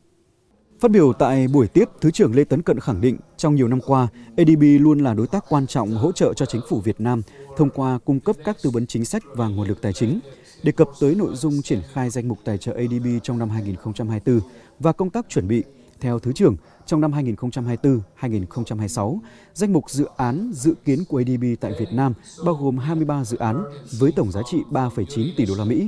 Phát 0.81 0.91
biểu 0.91 1.13
tại 1.13 1.49
buổi 1.49 1.69
tiếp, 1.69 1.89
Thứ 2.01 2.11
trưởng 2.11 2.35
Lê 2.35 2.45
Tấn 2.45 2.63
Cận 2.63 2.81
khẳng 2.81 3.01
định 3.01 3.17
trong 3.37 3.55
nhiều 3.55 3.69
năm 3.69 3.81
qua, 3.87 4.09
ADB 4.37 4.63
luôn 4.81 4.99
là 4.99 5.15
đối 5.15 5.27
tác 5.27 5.45
quan 5.49 5.67
trọng 5.67 5.91
hỗ 5.91 6.13
trợ 6.13 6.35
cho 6.35 6.47
chính 6.47 6.61
phủ 6.69 6.81
Việt 6.81 7.01
Nam 7.01 7.23
thông 7.57 7.71
qua 7.71 7.99
cung 8.05 8.21
cấp 8.21 8.37
các 8.45 8.57
tư 8.63 8.71
vấn 8.71 8.87
chính 8.87 9.05
sách 9.05 9.23
và 9.35 9.49
nguồn 9.49 9.69
lực 9.69 9.83
tài 9.83 9.93
chính. 9.93 10.21
Đề 10.63 10.73
cập 10.73 10.89
tới 11.01 11.15
nội 11.15 11.35
dung 11.35 11.63
triển 11.63 11.81
khai 11.93 12.11
danh 12.11 12.29
mục 12.29 12.39
tài 12.45 12.59
trợ 12.59 12.73
ADB 12.73 13.07
trong 13.23 13.39
năm 13.39 13.51
2024 13.51 14.41
và 14.81 14.93
công 14.93 15.11
tác 15.11 15.27
chuẩn 15.29 15.49
bị, 15.49 15.65
theo 16.01 16.19
Thứ 16.19 16.33
trưởng, 16.33 16.57
trong 16.87 17.01
năm 17.01 17.13
2024-2026, 18.21 19.19
danh 19.55 19.73
mục 19.73 19.91
dự 19.91 20.07
án 20.17 20.51
dự 20.55 20.75
kiến 20.85 21.05
của 21.09 21.23
ADB 21.27 21.45
tại 21.61 21.73
Việt 21.79 21.93
Nam 21.93 22.13
bao 22.45 22.55
gồm 22.55 22.79
23 22.79 23.25
dự 23.25 23.37
án 23.37 23.65
với 23.99 24.13
tổng 24.13 24.33
giá 24.33 24.41
trị 24.51 24.59
3,9 24.71 25.29
tỷ 25.37 25.47
đô 25.47 25.55
la 25.55 25.65
Mỹ. 25.65 25.87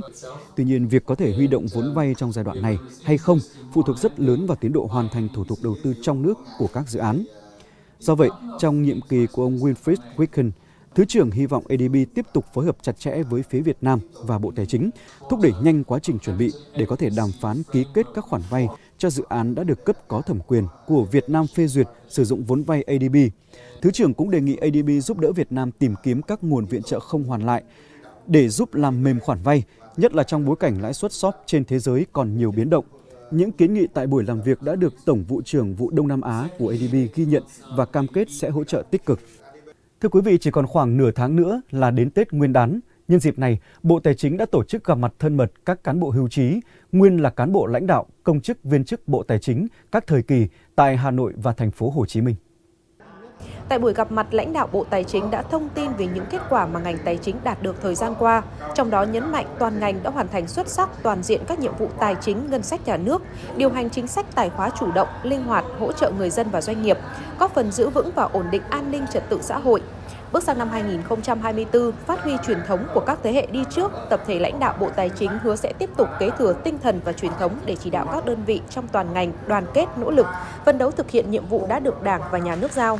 Tuy 0.55 0.63
nhiên, 0.63 0.87
việc 0.87 1.05
có 1.05 1.15
thể 1.15 1.35
huy 1.35 1.47
động 1.47 1.65
vốn 1.73 1.93
vay 1.93 2.15
trong 2.17 2.31
giai 2.31 2.45
đoạn 2.45 2.61
này 2.61 2.77
hay 3.03 3.17
không 3.17 3.39
phụ 3.73 3.83
thuộc 3.83 3.97
rất 3.97 4.19
lớn 4.19 4.45
vào 4.45 4.57
tiến 4.61 4.73
độ 4.73 4.85
hoàn 4.85 5.09
thành 5.09 5.27
thủ 5.33 5.43
tục 5.43 5.57
đầu 5.63 5.75
tư 5.83 5.93
trong 6.01 6.21
nước 6.21 6.37
của 6.57 6.67
các 6.73 6.89
dự 6.89 6.99
án. 6.99 7.25
Do 7.99 8.15
vậy, 8.15 8.29
trong 8.59 8.83
nhiệm 8.83 9.01
kỳ 9.01 9.27
của 9.27 9.43
ông 9.43 9.57
Winfried 9.57 9.97
Wicken, 10.15 10.51
Thứ 10.97 11.05
trưởng 11.05 11.31
hy 11.31 11.45
vọng 11.45 11.63
ADB 11.69 11.95
tiếp 12.15 12.25
tục 12.33 12.45
phối 12.53 12.65
hợp 12.65 12.77
chặt 12.81 12.99
chẽ 12.99 13.23
với 13.23 13.43
phía 13.43 13.61
Việt 13.61 13.77
Nam 13.81 13.99
và 14.13 14.37
Bộ 14.37 14.51
Tài 14.55 14.65
chính, 14.65 14.89
thúc 15.29 15.39
đẩy 15.43 15.51
nhanh 15.61 15.83
quá 15.83 15.99
trình 15.99 16.19
chuẩn 16.19 16.37
bị 16.37 16.51
để 16.77 16.85
có 16.85 16.95
thể 16.95 17.09
đàm 17.17 17.29
phán 17.41 17.63
ký 17.71 17.85
kết 17.93 18.05
các 18.15 18.23
khoản 18.23 18.41
vay 18.49 18.67
cho 18.97 19.09
dự 19.09 19.23
án 19.29 19.55
đã 19.55 19.63
được 19.63 19.85
cấp 19.85 20.07
có 20.07 20.21
thẩm 20.21 20.39
quyền 20.47 20.63
của 20.87 21.03
Việt 21.03 21.29
Nam 21.29 21.47
phê 21.47 21.67
duyệt 21.67 21.87
sử 22.07 22.23
dụng 22.23 22.43
vốn 22.43 22.63
vay 22.63 22.83
ADB. 22.83 23.15
Thứ 23.81 23.91
trưởng 23.91 24.13
cũng 24.13 24.31
đề 24.31 24.41
nghị 24.41 24.55
ADB 24.55 24.89
giúp 25.01 25.19
đỡ 25.19 25.31
Việt 25.31 25.51
Nam 25.51 25.71
tìm 25.71 25.95
kiếm 26.03 26.21
các 26.21 26.43
nguồn 26.43 26.65
viện 26.65 26.83
trợ 26.83 26.99
không 26.99 27.23
hoàn 27.23 27.45
lại 27.45 27.63
để 28.27 28.49
giúp 28.49 28.73
làm 28.73 29.03
mềm 29.03 29.19
khoản 29.19 29.39
vay, 29.43 29.63
nhất 29.97 30.15
là 30.15 30.23
trong 30.23 30.45
bối 30.45 30.55
cảnh 30.59 30.81
lãi 30.81 30.93
suất 30.93 31.13
shop 31.13 31.35
trên 31.45 31.65
thế 31.65 31.79
giới 31.79 32.05
còn 32.13 32.37
nhiều 32.37 32.51
biến 32.51 32.69
động. 32.69 32.85
Những 33.31 33.51
kiến 33.51 33.73
nghị 33.73 33.87
tại 33.93 34.07
buổi 34.07 34.23
làm 34.23 34.41
việc 34.41 34.61
đã 34.61 34.75
được 34.75 34.93
Tổng 35.05 35.23
vụ 35.23 35.41
trưởng 35.41 35.75
vụ 35.75 35.91
Đông 35.91 36.07
Nam 36.07 36.21
Á 36.21 36.47
của 36.57 36.69
ADB 36.69 36.95
ghi 37.15 37.25
nhận 37.25 37.43
và 37.75 37.85
cam 37.85 38.07
kết 38.07 38.27
sẽ 38.31 38.49
hỗ 38.49 38.63
trợ 38.63 38.83
tích 38.91 39.05
cực. 39.05 39.19
Thưa 40.01 40.09
quý 40.09 40.21
vị, 40.21 40.37
chỉ 40.37 40.51
còn 40.51 40.67
khoảng 40.67 40.97
nửa 40.97 41.11
tháng 41.11 41.35
nữa 41.35 41.61
là 41.71 41.91
đến 41.91 42.09
Tết 42.09 42.33
Nguyên 42.33 42.53
đán. 42.53 42.79
Nhân 43.07 43.19
dịp 43.19 43.39
này, 43.39 43.59
Bộ 43.83 43.99
Tài 43.99 44.15
chính 44.15 44.37
đã 44.37 44.45
tổ 44.45 44.63
chức 44.63 44.83
gặp 44.83 44.95
mặt 44.95 45.13
thân 45.19 45.37
mật 45.37 45.51
các 45.65 45.83
cán 45.83 45.99
bộ 45.99 46.09
hưu 46.09 46.27
trí, 46.27 46.59
nguyên 46.91 47.21
là 47.21 47.29
cán 47.29 47.51
bộ 47.51 47.65
lãnh 47.65 47.87
đạo, 47.87 48.05
công 48.23 48.41
chức 48.41 48.63
viên 48.63 48.85
chức 48.85 49.07
Bộ 49.07 49.23
Tài 49.23 49.39
chính 49.39 49.67
các 49.91 50.07
thời 50.07 50.21
kỳ 50.21 50.47
tại 50.75 50.97
Hà 50.97 51.11
Nội 51.11 51.33
và 51.35 51.53
thành 51.53 51.71
phố 51.71 51.89
Hồ 51.89 52.05
Chí 52.05 52.21
Minh. 52.21 52.35
Tại 53.69 53.79
buổi 53.79 53.93
gặp 53.93 54.11
mặt, 54.11 54.27
lãnh 54.31 54.53
đạo 54.53 54.69
Bộ 54.71 54.83
Tài 54.83 55.03
chính 55.03 55.31
đã 55.31 55.41
thông 55.41 55.69
tin 55.69 55.91
về 55.97 56.07
những 56.07 56.25
kết 56.29 56.41
quả 56.49 56.67
mà 56.67 56.79
ngành 56.79 56.97
tài 57.05 57.17
chính 57.17 57.35
đạt 57.43 57.63
được 57.63 57.75
thời 57.81 57.95
gian 57.95 58.13
qua, 58.19 58.43
trong 58.75 58.89
đó 58.89 59.03
nhấn 59.03 59.31
mạnh 59.31 59.45
toàn 59.59 59.79
ngành 59.79 60.03
đã 60.03 60.09
hoàn 60.09 60.27
thành 60.27 60.47
xuất 60.47 60.67
sắc 60.67 60.89
toàn 61.03 61.23
diện 61.23 61.41
các 61.47 61.59
nhiệm 61.59 61.75
vụ 61.77 61.89
tài 61.99 62.15
chính 62.21 62.49
ngân 62.49 62.63
sách 62.63 62.87
nhà 62.87 62.97
nước, 62.97 63.21
điều 63.57 63.69
hành 63.69 63.89
chính 63.89 64.07
sách 64.07 64.35
tài 64.35 64.49
khóa 64.49 64.69
chủ 64.79 64.91
động, 64.91 65.07
linh 65.23 65.43
hoạt, 65.43 65.65
hỗ 65.79 65.91
trợ 65.91 66.11
người 66.11 66.29
dân 66.29 66.47
và 66.51 66.61
doanh 66.61 66.81
nghiệp, 66.81 66.97
góp 67.39 67.53
phần 67.53 67.71
giữ 67.71 67.89
vững 67.89 68.09
và 68.15 68.23
ổn 68.23 68.45
định 68.51 68.61
an 68.69 68.91
ninh 68.91 69.05
trật 69.13 69.29
tự 69.29 69.39
xã 69.41 69.57
hội, 69.57 69.81
Bước 70.31 70.43
sang 70.43 70.57
năm 70.57 70.69
2024, 70.69 71.91
phát 71.91 72.23
huy 72.23 72.33
truyền 72.47 72.57
thống 72.67 72.85
của 72.93 72.99
các 72.99 73.19
thế 73.23 73.33
hệ 73.33 73.47
đi 73.51 73.63
trước, 73.69 73.91
tập 74.09 74.23
thể 74.27 74.39
lãnh 74.39 74.59
đạo 74.59 74.75
Bộ 74.79 74.89
Tài 74.95 75.09
chính 75.09 75.31
hứa 75.43 75.55
sẽ 75.55 75.73
tiếp 75.79 75.89
tục 75.97 76.07
kế 76.19 76.29
thừa 76.37 76.53
tinh 76.63 76.77
thần 76.83 77.01
và 77.05 77.13
truyền 77.13 77.31
thống 77.39 77.51
để 77.65 77.75
chỉ 77.75 77.89
đạo 77.89 78.07
các 78.11 78.25
đơn 78.25 78.43
vị 78.45 78.61
trong 78.69 78.87
toàn 78.87 79.13
ngành 79.13 79.31
đoàn 79.47 79.65
kết 79.73 79.85
nỗ 79.97 80.11
lực, 80.11 80.25
phấn 80.65 80.77
đấu 80.77 80.91
thực 80.91 81.11
hiện 81.11 81.31
nhiệm 81.31 81.45
vụ 81.45 81.65
đã 81.69 81.79
được 81.79 82.03
Đảng 82.03 82.21
và 82.31 82.37
Nhà 82.39 82.55
nước 82.55 82.71
giao. 82.71 82.99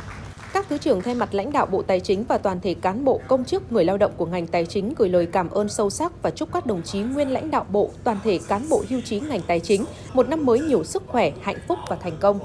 Các 0.52 0.66
thứ 0.68 0.78
trưởng 0.78 1.02
thay 1.02 1.14
mặt 1.14 1.28
lãnh 1.32 1.52
đạo 1.52 1.66
Bộ 1.66 1.82
Tài 1.82 2.00
chính 2.00 2.24
và 2.24 2.38
toàn 2.38 2.60
thể 2.60 2.74
cán 2.74 3.04
bộ 3.04 3.20
công 3.28 3.44
chức 3.44 3.72
người 3.72 3.84
lao 3.84 3.96
động 3.96 4.12
của 4.16 4.26
ngành 4.26 4.46
tài 4.46 4.66
chính 4.66 4.94
gửi 4.98 5.08
lời 5.08 5.26
cảm 5.26 5.50
ơn 5.50 5.68
sâu 5.68 5.90
sắc 5.90 6.22
và 6.22 6.30
chúc 6.30 6.52
các 6.52 6.66
đồng 6.66 6.82
chí 6.82 7.00
nguyên 7.00 7.30
lãnh 7.30 7.50
đạo 7.50 7.66
bộ, 7.70 7.90
toàn 8.04 8.18
thể 8.24 8.40
cán 8.48 8.68
bộ 8.68 8.82
hưu 8.88 9.00
trí 9.00 9.20
ngành 9.20 9.40
tài 9.46 9.60
chính 9.60 9.84
một 10.12 10.28
năm 10.28 10.46
mới 10.46 10.60
nhiều 10.60 10.84
sức 10.84 11.02
khỏe, 11.06 11.32
hạnh 11.42 11.58
phúc 11.68 11.78
và 11.88 11.96
thành 11.96 12.16
công. 12.20 12.38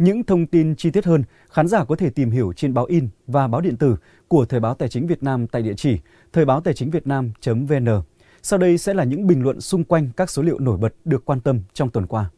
Những 0.00 0.24
thông 0.24 0.46
tin 0.46 0.74
chi 0.76 0.90
tiết 0.90 1.04
hơn, 1.04 1.24
khán 1.50 1.68
giả 1.68 1.84
có 1.84 1.96
thể 1.96 2.10
tìm 2.10 2.30
hiểu 2.30 2.52
trên 2.52 2.74
báo 2.74 2.84
in 2.84 3.08
và 3.26 3.48
báo 3.48 3.60
điện 3.60 3.76
tử 3.76 3.96
của 4.28 4.44
Thời 4.44 4.60
báo 4.60 4.74
Tài 4.74 4.88
chính 4.88 5.06
Việt 5.06 5.22
Nam 5.22 5.46
tại 5.46 5.62
địa 5.62 5.74
chỉ 5.76 5.98
thời 6.32 6.44
báo 6.44 6.60
tài 6.60 6.74
chính 6.74 6.90
Việt 6.90 7.06
Nam.vn. 7.06 7.88
Sau 8.42 8.58
đây 8.58 8.78
sẽ 8.78 8.94
là 8.94 9.04
những 9.04 9.26
bình 9.26 9.42
luận 9.42 9.60
xung 9.60 9.84
quanh 9.84 10.10
các 10.16 10.30
số 10.30 10.42
liệu 10.42 10.58
nổi 10.58 10.78
bật 10.78 10.94
được 11.04 11.24
quan 11.24 11.40
tâm 11.40 11.60
trong 11.74 11.90
tuần 11.90 12.06
qua. 12.06 12.30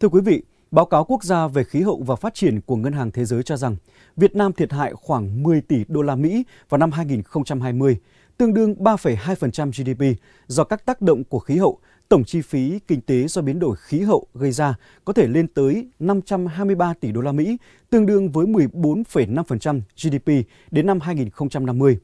Thưa 0.00 0.08
quý 0.08 0.20
vị, 0.20 0.42
báo 0.70 0.86
cáo 0.86 1.04
quốc 1.04 1.24
gia 1.24 1.46
về 1.46 1.64
khí 1.64 1.82
hậu 1.82 2.02
và 2.06 2.16
phát 2.16 2.34
triển 2.34 2.60
của 2.60 2.76
Ngân 2.76 2.92
hàng 2.92 3.10
Thế 3.10 3.24
giới 3.24 3.42
cho 3.42 3.56
rằng 3.56 3.76
Việt 4.16 4.36
Nam 4.36 4.52
thiệt 4.52 4.72
hại 4.72 4.92
khoảng 4.94 5.42
10 5.42 5.60
tỷ 5.60 5.84
đô 5.88 6.02
la 6.02 6.14
Mỹ 6.14 6.44
vào 6.68 6.78
năm 6.78 6.92
2020 6.92 7.96
tương 8.40 8.54
đương 8.54 8.74
3,2% 8.74 9.70
GDP 9.70 10.20
do 10.46 10.64
các 10.64 10.86
tác 10.86 11.02
động 11.02 11.24
của 11.24 11.38
khí 11.38 11.56
hậu, 11.56 11.78
Tổng 12.08 12.24
chi 12.24 12.40
phí 12.40 12.78
kinh 12.88 13.00
tế 13.00 13.26
do 13.26 13.42
biến 13.42 13.58
đổi 13.58 13.76
khí 13.76 14.00
hậu 14.00 14.26
gây 14.34 14.52
ra 14.52 14.74
có 15.04 15.12
thể 15.12 15.26
lên 15.26 15.46
tới 15.48 15.88
523 15.98 16.94
tỷ 16.94 17.12
đô 17.12 17.20
la 17.20 17.32
Mỹ, 17.32 17.56
tương 17.90 18.06
đương 18.06 18.32
với 18.32 18.46
14,5% 18.46 19.80
GDP 20.02 20.46
đến 20.70 20.86
năm 20.86 21.00
2050. 21.00 21.98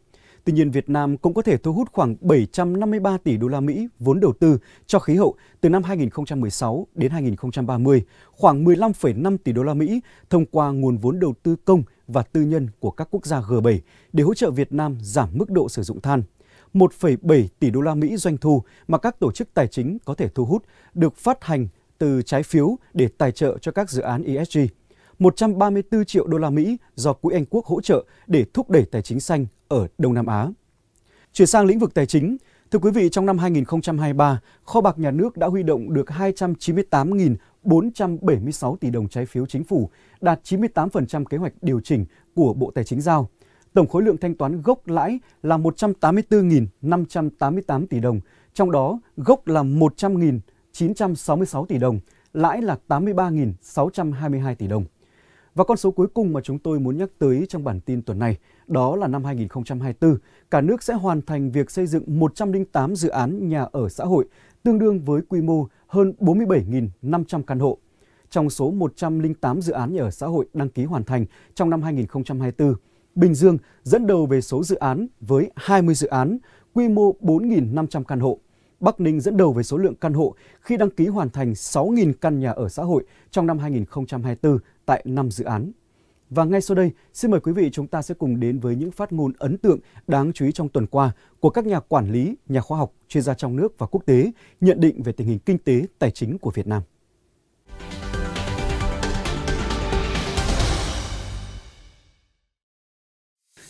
Tuy 0.44 0.52
nhiên, 0.52 0.70
Việt 0.70 0.88
Nam 0.88 1.16
cũng 1.16 1.34
có 1.34 1.42
thể 1.42 1.56
thu 1.56 1.72
hút 1.72 1.88
khoảng 1.92 2.16
753 2.20 3.18
tỷ 3.24 3.36
đô 3.36 3.48
la 3.48 3.60
Mỹ 3.60 3.88
vốn 3.98 4.20
đầu 4.20 4.32
tư 4.40 4.58
cho 4.86 4.98
khí 4.98 5.14
hậu 5.14 5.34
từ 5.60 5.68
năm 5.68 5.82
2016 5.82 6.86
đến 6.94 7.10
2030, 7.10 8.04
khoảng 8.32 8.64
15,5 8.64 9.36
tỷ 9.44 9.52
đô 9.52 9.62
la 9.62 9.74
Mỹ 9.74 10.00
thông 10.30 10.46
qua 10.46 10.70
nguồn 10.70 10.98
vốn 10.98 11.20
đầu 11.20 11.34
tư 11.42 11.56
công 11.64 11.82
và 12.08 12.22
tư 12.22 12.42
nhân 12.42 12.68
của 12.80 12.90
các 12.90 13.08
quốc 13.10 13.26
gia 13.26 13.40
G7 13.40 13.78
để 14.12 14.24
hỗ 14.24 14.34
trợ 14.34 14.50
Việt 14.50 14.72
Nam 14.72 14.98
giảm 15.00 15.28
mức 15.32 15.50
độ 15.50 15.68
sử 15.68 15.82
dụng 15.82 16.00
than. 16.00 16.22
1,7 16.74 17.46
tỷ 17.58 17.70
đô 17.70 17.80
la 17.80 17.94
Mỹ 17.94 18.16
doanh 18.16 18.36
thu 18.36 18.62
mà 18.88 18.98
các 18.98 19.20
tổ 19.20 19.32
chức 19.32 19.54
tài 19.54 19.66
chính 19.66 19.98
có 20.04 20.14
thể 20.14 20.28
thu 20.28 20.44
hút 20.44 20.64
được 20.94 21.16
phát 21.16 21.44
hành 21.44 21.68
từ 21.98 22.22
trái 22.22 22.42
phiếu 22.42 22.76
để 22.94 23.08
tài 23.18 23.32
trợ 23.32 23.58
cho 23.58 23.72
các 23.72 23.90
dự 23.90 24.02
án 24.02 24.22
ESG. 24.22 24.58
134 25.18 26.04
triệu 26.04 26.26
đô 26.26 26.38
la 26.38 26.50
Mỹ 26.50 26.76
do 26.94 27.12
Quỹ 27.12 27.34
Anh 27.34 27.44
Quốc 27.46 27.66
hỗ 27.66 27.80
trợ 27.80 28.04
để 28.26 28.44
thúc 28.54 28.70
đẩy 28.70 28.84
tài 28.84 29.02
chính 29.02 29.20
xanh 29.20 29.46
ở 29.68 29.88
Đông 29.98 30.14
Nam 30.14 30.26
Á. 30.26 30.48
Chuyển 31.32 31.48
sang 31.48 31.66
lĩnh 31.66 31.78
vực 31.78 31.94
tài 31.94 32.06
chính, 32.06 32.36
thưa 32.70 32.78
quý 32.78 32.90
vị, 32.90 33.08
trong 33.08 33.26
năm 33.26 33.38
2023, 33.38 34.40
kho 34.62 34.80
bạc 34.80 34.98
nhà 34.98 35.10
nước 35.10 35.36
đã 35.36 35.46
huy 35.46 35.62
động 35.62 35.94
được 35.94 36.10
476 37.66 38.76
tỷ 38.76 38.90
đồng 38.90 39.08
trái 39.08 39.26
phiếu 39.26 39.46
chính 39.46 39.64
phủ, 39.64 39.90
đạt 40.20 40.40
98% 40.44 41.24
kế 41.24 41.36
hoạch 41.36 41.52
điều 41.62 41.80
chỉnh 41.80 42.04
của 42.34 42.54
Bộ 42.54 42.70
Tài 42.74 42.84
chính 42.84 43.00
giao. 43.00 43.28
Tổng 43.72 43.88
khối 43.88 44.02
lượng 44.02 44.16
thanh 44.16 44.34
toán 44.34 44.62
gốc 44.62 44.88
lãi 44.88 45.18
là 45.42 45.58
184.588 45.58 47.86
tỷ 47.86 48.00
đồng, 48.00 48.20
trong 48.54 48.70
đó 48.70 49.00
gốc 49.16 49.46
là 49.46 49.62
100.966 49.62 51.66
tỷ 51.66 51.78
đồng, 51.78 52.00
lãi 52.32 52.62
là 52.62 52.78
83.622 52.88 54.54
tỷ 54.54 54.66
đồng. 54.66 54.84
Và 55.54 55.64
con 55.64 55.76
số 55.76 55.90
cuối 55.90 56.06
cùng 56.14 56.32
mà 56.32 56.40
chúng 56.40 56.58
tôi 56.58 56.80
muốn 56.80 56.98
nhắc 56.98 57.08
tới 57.18 57.46
trong 57.48 57.64
bản 57.64 57.80
tin 57.80 58.02
tuần 58.02 58.18
này, 58.18 58.36
đó 58.66 58.96
là 58.96 59.06
năm 59.06 59.24
2024, 59.24 60.18
cả 60.50 60.60
nước 60.60 60.82
sẽ 60.82 60.94
hoàn 60.94 61.22
thành 61.22 61.50
việc 61.50 61.70
xây 61.70 61.86
dựng 61.86 62.04
108 62.06 62.96
dự 62.96 63.08
án 63.08 63.48
nhà 63.48 63.66
ở 63.72 63.88
xã 63.88 64.04
hội, 64.04 64.24
tương 64.66 64.78
đương 64.78 65.00
với 65.00 65.22
quy 65.28 65.40
mô 65.40 65.66
hơn 65.86 66.12
47.500 66.20 67.42
căn 67.42 67.58
hộ. 67.58 67.78
Trong 68.30 68.50
số 68.50 68.70
108 68.70 69.60
dự 69.60 69.72
án 69.72 69.92
nhà 69.94 70.02
ở 70.02 70.10
xã 70.10 70.26
hội 70.26 70.46
đăng 70.54 70.68
ký 70.68 70.84
hoàn 70.84 71.04
thành 71.04 71.26
trong 71.54 71.70
năm 71.70 71.82
2024, 71.82 72.74
Bình 73.14 73.34
Dương 73.34 73.58
dẫn 73.82 74.06
đầu 74.06 74.26
về 74.26 74.40
số 74.40 74.62
dự 74.62 74.76
án 74.76 75.06
với 75.20 75.50
20 75.56 75.94
dự 75.94 76.06
án, 76.06 76.38
quy 76.74 76.88
mô 76.88 77.12
4.500 77.20 78.02
căn 78.04 78.20
hộ. 78.20 78.38
Bắc 78.80 79.00
Ninh 79.00 79.20
dẫn 79.20 79.36
đầu 79.36 79.52
về 79.52 79.62
số 79.62 79.76
lượng 79.76 79.94
căn 79.94 80.14
hộ 80.14 80.34
khi 80.60 80.76
đăng 80.76 80.90
ký 80.90 81.06
hoàn 81.06 81.30
thành 81.30 81.52
6.000 81.52 82.12
căn 82.20 82.40
nhà 82.40 82.50
ở 82.50 82.68
xã 82.68 82.82
hội 82.82 83.04
trong 83.30 83.46
năm 83.46 83.58
2024 83.58 84.58
tại 84.86 85.02
5 85.04 85.30
dự 85.30 85.44
án. 85.44 85.72
Và 86.30 86.44
ngay 86.44 86.60
sau 86.60 86.74
đây, 86.74 86.90
xin 87.12 87.30
mời 87.30 87.40
quý 87.40 87.52
vị 87.52 87.70
chúng 87.72 87.86
ta 87.86 88.02
sẽ 88.02 88.14
cùng 88.14 88.40
đến 88.40 88.58
với 88.58 88.76
những 88.76 88.90
phát 88.90 89.12
ngôn 89.12 89.32
ấn 89.38 89.58
tượng 89.58 89.78
đáng 90.06 90.32
chú 90.32 90.44
ý 90.44 90.52
trong 90.52 90.68
tuần 90.68 90.86
qua 90.86 91.12
của 91.40 91.50
các 91.50 91.66
nhà 91.66 91.80
quản 91.80 92.12
lý, 92.12 92.34
nhà 92.48 92.60
khoa 92.60 92.78
học, 92.78 92.92
chuyên 93.08 93.22
gia 93.22 93.34
trong 93.34 93.56
nước 93.56 93.78
và 93.78 93.86
quốc 93.86 94.06
tế 94.06 94.30
nhận 94.60 94.80
định 94.80 95.02
về 95.02 95.12
tình 95.12 95.26
hình 95.26 95.38
kinh 95.38 95.58
tế, 95.58 95.82
tài 95.98 96.10
chính 96.10 96.38
của 96.38 96.50
Việt 96.50 96.66
Nam. 96.66 96.82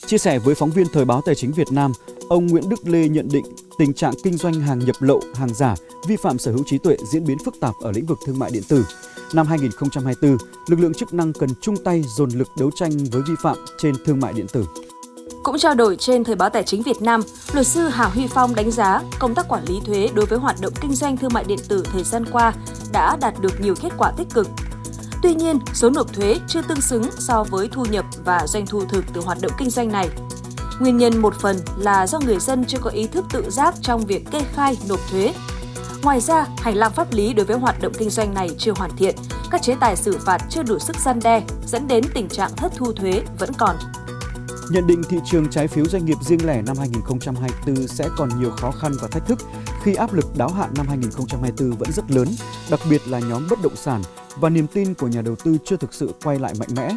Chia 0.06 0.18
sẻ 0.18 0.38
với 0.38 0.54
phóng 0.54 0.70
viên 0.70 0.86
Thời 0.92 1.04
báo 1.04 1.20
Tài 1.26 1.34
chính 1.34 1.52
Việt 1.52 1.72
Nam, 1.72 1.92
ông 2.28 2.46
Nguyễn 2.46 2.68
Đức 2.68 2.88
Lê 2.88 3.08
nhận 3.08 3.28
định 3.32 3.44
tình 3.78 3.94
trạng 3.94 4.14
kinh 4.24 4.36
doanh 4.36 4.54
hàng 4.54 4.78
nhập 4.78 4.96
lậu, 5.00 5.20
hàng 5.34 5.54
giả, 5.54 5.74
vi 6.08 6.16
phạm 6.16 6.38
sở 6.38 6.52
hữu 6.52 6.62
trí 6.66 6.78
tuệ 6.78 6.96
diễn 7.12 7.24
biến 7.24 7.38
phức 7.44 7.54
tạp 7.60 7.74
ở 7.82 7.92
lĩnh 7.92 8.06
vực 8.06 8.18
thương 8.26 8.38
mại 8.38 8.50
điện 8.52 8.62
tử. 8.68 8.84
Năm 9.32 9.46
2024, 9.46 10.36
lực 10.66 10.80
lượng 10.80 10.94
chức 10.94 11.14
năng 11.14 11.32
cần 11.32 11.48
chung 11.60 11.76
tay 11.84 12.04
dồn 12.16 12.30
lực 12.30 12.48
đấu 12.58 12.70
tranh 12.74 12.90
với 13.12 13.22
vi 13.28 13.34
phạm 13.42 13.56
trên 13.78 13.94
thương 14.04 14.20
mại 14.20 14.32
điện 14.32 14.46
tử. 14.52 14.66
Cũng 15.42 15.58
trao 15.58 15.74
đổi 15.74 15.96
trên 15.96 16.24
Thời 16.24 16.36
báo 16.36 16.50
Tài 16.50 16.62
chính 16.62 16.82
Việt 16.82 17.02
Nam, 17.02 17.20
luật 17.52 17.66
sư 17.66 17.88
Hà 17.88 18.06
Huy 18.06 18.26
Phong 18.26 18.54
đánh 18.54 18.70
giá 18.70 19.02
công 19.18 19.34
tác 19.34 19.48
quản 19.48 19.64
lý 19.64 19.80
thuế 19.86 20.08
đối 20.14 20.26
với 20.26 20.38
hoạt 20.38 20.56
động 20.60 20.72
kinh 20.80 20.94
doanh 20.94 21.16
thương 21.16 21.32
mại 21.34 21.44
điện 21.44 21.58
tử 21.68 21.84
thời 21.92 22.04
gian 22.04 22.24
qua 22.32 22.54
đã 22.92 23.16
đạt 23.20 23.34
được 23.40 23.60
nhiều 23.60 23.74
kết 23.82 23.92
quả 23.98 24.12
tích 24.16 24.28
cực. 24.34 24.46
Tuy 25.22 25.34
nhiên, 25.34 25.58
số 25.74 25.90
nộp 25.90 26.12
thuế 26.12 26.36
chưa 26.48 26.62
tương 26.62 26.80
xứng 26.80 27.02
so 27.18 27.44
với 27.44 27.68
thu 27.72 27.84
nhập 27.84 28.04
và 28.24 28.46
doanh 28.46 28.66
thu 28.66 28.82
thực 28.88 29.04
từ 29.14 29.20
hoạt 29.20 29.38
động 29.40 29.52
kinh 29.58 29.70
doanh 29.70 29.88
này. 29.88 30.08
Nguyên 30.80 30.96
nhân 30.96 31.18
một 31.18 31.34
phần 31.40 31.56
là 31.76 32.06
do 32.06 32.18
người 32.18 32.38
dân 32.38 32.64
chưa 32.64 32.78
có 32.80 32.90
ý 32.90 33.06
thức 33.06 33.24
tự 33.32 33.50
giác 33.50 33.74
trong 33.82 34.06
việc 34.06 34.24
kê 34.30 34.40
khai 34.54 34.78
nộp 34.88 35.00
thuế. 35.10 35.32
Ngoài 36.06 36.20
ra, 36.20 36.46
hành 36.58 36.76
lang 36.76 36.92
pháp 36.92 37.12
lý 37.12 37.34
đối 37.34 37.46
với 37.46 37.58
hoạt 37.58 37.80
động 37.80 37.92
kinh 37.98 38.10
doanh 38.10 38.34
này 38.34 38.50
chưa 38.58 38.72
hoàn 38.76 38.90
thiện, 38.96 39.14
các 39.50 39.62
chế 39.62 39.74
tài 39.80 39.96
xử 39.96 40.18
phạt 40.18 40.38
chưa 40.50 40.62
đủ 40.62 40.78
sức 40.78 40.96
gian 40.96 41.20
đe, 41.24 41.42
dẫn 41.66 41.88
đến 41.88 42.04
tình 42.14 42.28
trạng 42.28 42.50
thất 42.56 42.72
thu 42.76 42.92
thuế 42.92 43.22
vẫn 43.38 43.50
còn. 43.58 43.76
Nhận 44.70 44.86
định 44.86 45.02
thị 45.08 45.16
trường 45.24 45.50
trái 45.50 45.68
phiếu 45.68 45.84
doanh 45.84 46.04
nghiệp 46.04 46.16
riêng 46.20 46.46
lẻ 46.46 46.62
năm 46.62 46.76
2024 46.78 47.88
sẽ 47.88 48.08
còn 48.16 48.28
nhiều 48.40 48.50
khó 48.50 48.70
khăn 48.70 48.92
và 49.00 49.08
thách 49.08 49.26
thức 49.26 49.38
khi 49.82 49.94
áp 49.94 50.14
lực 50.14 50.36
đáo 50.36 50.48
hạn 50.48 50.70
năm 50.76 50.86
2024 50.88 51.70
vẫn 51.78 51.92
rất 51.92 52.10
lớn, 52.10 52.28
đặc 52.70 52.80
biệt 52.90 53.08
là 53.08 53.20
nhóm 53.20 53.46
bất 53.50 53.58
động 53.62 53.76
sản 53.76 54.02
và 54.36 54.48
niềm 54.48 54.66
tin 54.66 54.94
của 54.94 55.08
nhà 55.08 55.22
đầu 55.22 55.36
tư 55.44 55.56
chưa 55.64 55.76
thực 55.76 55.94
sự 55.94 56.12
quay 56.24 56.38
lại 56.38 56.52
mạnh 56.58 56.70
mẽ. 56.76 56.96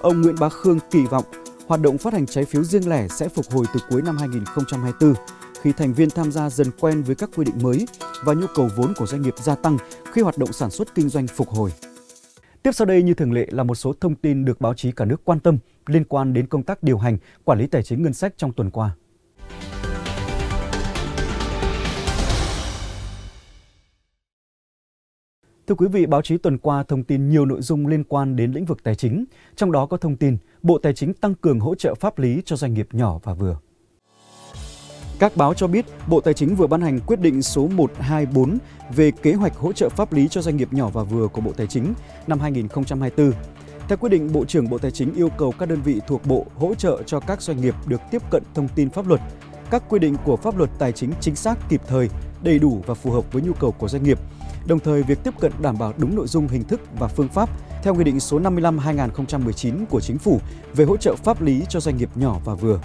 Ông 0.00 0.22
Nguyễn 0.22 0.36
Bá 0.40 0.48
Khương 0.48 0.78
kỳ 0.90 1.06
vọng 1.06 1.24
hoạt 1.68 1.80
động 1.80 1.98
phát 1.98 2.12
hành 2.12 2.26
trái 2.26 2.44
phiếu 2.44 2.64
riêng 2.64 2.88
lẻ 2.88 3.08
sẽ 3.08 3.28
phục 3.28 3.46
hồi 3.50 3.66
từ 3.74 3.80
cuối 3.90 4.02
năm 4.02 4.16
2024 4.18 5.14
khi 5.62 5.72
thành 5.72 5.94
viên 5.94 6.10
tham 6.10 6.32
gia 6.32 6.50
dần 6.50 6.66
quen 6.80 7.02
với 7.02 7.16
các 7.16 7.30
quy 7.36 7.44
định 7.44 7.58
mới 7.62 7.86
và 8.24 8.34
nhu 8.34 8.46
cầu 8.54 8.68
vốn 8.76 8.94
của 8.96 9.06
doanh 9.06 9.22
nghiệp 9.22 9.34
gia 9.38 9.54
tăng 9.54 9.78
khi 10.12 10.22
hoạt 10.22 10.38
động 10.38 10.52
sản 10.52 10.70
xuất 10.70 10.94
kinh 10.94 11.08
doanh 11.08 11.26
phục 11.26 11.48
hồi. 11.48 11.70
Tiếp 12.62 12.72
sau 12.72 12.86
đây 12.86 13.02
như 13.02 13.14
thường 13.14 13.32
lệ 13.32 13.46
là 13.50 13.62
một 13.62 13.74
số 13.74 13.92
thông 14.00 14.14
tin 14.14 14.44
được 14.44 14.60
báo 14.60 14.74
chí 14.74 14.92
cả 14.92 15.04
nước 15.04 15.24
quan 15.24 15.40
tâm 15.40 15.58
liên 15.86 16.04
quan 16.04 16.32
đến 16.32 16.46
công 16.46 16.62
tác 16.62 16.82
điều 16.82 16.98
hành, 16.98 17.18
quản 17.44 17.58
lý 17.58 17.66
tài 17.66 17.82
chính 17.82 18.02
ngân 18.02 18.14
sách 18.14 18.34
trong 18.36 18.52
tuần 18.52 18.70
qua. 18.70 18.90
Thưa 25.66 25.74
quý 25.74 25.86
vị, 25.88 26.06
báo 26.06 26.22
chí 26.22 26.38
tuần 26.38 26.58
qua 26.58 26.82
thông 26.82 27.04
tin 27.04 27.28
nhiều 27.28 27.46
nội 27.46 27.62
dung 27.62 27.86
liên 27.86 28.04
quan 28.04 28.36
đến 28.36 28.52
lĩnh 28.52 28.64
vực 28.64 28.82
tài 28.82 28.94
chính, 28.94 29.24
trong 29.56 29.72
đó 29.72 29.86
có 29.86 29.96
thông 29.96 30.16
tin 30.16 30.36
Bộ 30.62 30.78
Tài 30.78 30.94
chính 30.94 31.14
tăng 31.14 31.34
cường 31.34 31.60
hỗ 31.60 31.74
trợ 31.74 31.94
pháp 31.94 32.18
lý 32.18 32.42
cho 32.44 32.56
doanh 32.56 32.74
nghiệp 32.74 32.88
nhỏ 32.92 33.20
và 33.24 33.34
vừa. 33.34 33.56
Các 35.18 35.36
báo 35.36 35.54
cho 35.54 35.66
biết, 35.66 35.86
Bộ 36.06 36.20
Tài 36.20 36.34
chính 36.34 36.56
vừa 36.56 36.66
ban 36.66 36.80
hành 36.80 37.00
quyết 37.00 37.20
định 37.20 37.42
số 37.42 37.68
124 37.68 38.58
về 38.90 39.10
kế 39.10 39.32
hoạch 39.32 39.56
hỗ 39.56 39.72
trợ 39.72 39.88
pháp 39.88 40.12
lý 40.12 40.28
cho 40.28 40.42
doanh 40.42 40.56
nghiệp 40.56 40.72
nhỏ 40.72 40.88
và 40.88 41.02
vừa 41.02 41.28
của 41.28 41.40
Bộ 41.40 41.52
Tài 41.52 41.66
chính 41.66 41.94
năm 42.26 42.40
2024. 42.40 43.32
Theo 43.88 43.98
quyết 43.98 44.08
định, 44.08 44.32
Bộ 44.32 44.44
trưởng 44.44 44.68
Bộ 44.68 44.78
Tài 44.78 44.90
chính 44.90 45.14
yêu 45.14 45.28
cầu 45.38 45.52
các 45.58 45.68
đơn 45.68 45.82
vị 45.82 46.00
thuộc 46.06 46.26
Bộ 46.26 46.46
hỗ 46.54 46.74
trợ 46.74 47.02
cho 47.06 47.20
các 47.20 47.42
doanh 47.42 47.60
nghiệp 47.60 47.74
được 47.86 48.00
tiếp 48.10 48.22
cận 48.30 48.42
thông 48.54 48.68
tin 48.68 48.90
pháp 48.90 49.08
luật, 49.08 49.20
các 49.70 49.82
quy 49.88 49.98
định 49.98 50.16
của 50.24 50.36
pháp 50.36 50.58
luật 50.58 50.70
tài 50.78 50.92
chính 50.92 51.12
chính 51.20 51.36
xác, 51.36 51.68
kịp 51.68 51.80
thời, 51.86 52.08
đầy 52.42 52.58
đủ 52.58 52.82
và 52.86 52.94
phù 52.94 53.10
hợp 53.10 53.32
với 53.32 53.42
nhu 53.42 53.52
cầu 53.52 53.72
của 53.72 53.88
doanh 53.88 54.02
nghiệp. 54.02 54.18
Đồng 54.66 54.80
thời, 54.80 55.02
việc 55.02 55.18
tiếp 55.24 55.34
cận 55.40 55.52
đảm 55.60 55.78
bảo 55.78 55.92
đúng 55.98 56.16
nội 56.16 56.26
dung, 56.26 56.48
hình 56.48 56.64
thức 56.64 56.80
và 56.98 57.08
phương 57.08 57.28
pháp 57.28 57.48
theo 57.82 57.94
Nghị 57.94 58.04
định 58.04 58.20
số 58.20 58.40
55-2019 58.40 59.86
của 59.86 60.00
Chính 60.00 60.18
phủ 60.18 60.40
về 60.74 60.84
hỗ 60.84 60.96
trợ 60.96 61.14
pháp 61.16 61.42
lý 61.42 61.62
cho 61.68 61.80
doanh 61.80 61.96
nghiệp 61.96 62.10
nhỏ 62.14 62.40
và 62.44 62.54
vừa. 62.54 62.80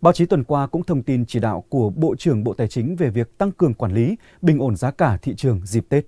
Báo 0.00 0.12
chí 0.12 0.26
tuần 0.26 0.44
qua 0.44 0.66
cũng 0.66 0.84
thông 0.84 1.02
tin 1.02 1.26
chỉ 1.26 1.38
đạo 1.38 1.64
của 1.68 1.90
Bộ 1.90 2.14
trưởng 2.18 2.44
Bộ 2.44 2.54
Tài 2.54 2.68
chính 2.68 2.96
về 2.96 3.10
việc 3.10 3.38
tăng 3.38 3.52
cường 3.52 3.74
quản 3.74 3.92
lý, 3.92 4.16
bình 4.42 4.58
ổn 4.58 4.76
giá 4.76 4.90
cả 4.90 5.18
thị 5.22 5.34
trường 5.36 5.60
dịp 5.64 5.86
Tết. 5.88 6.04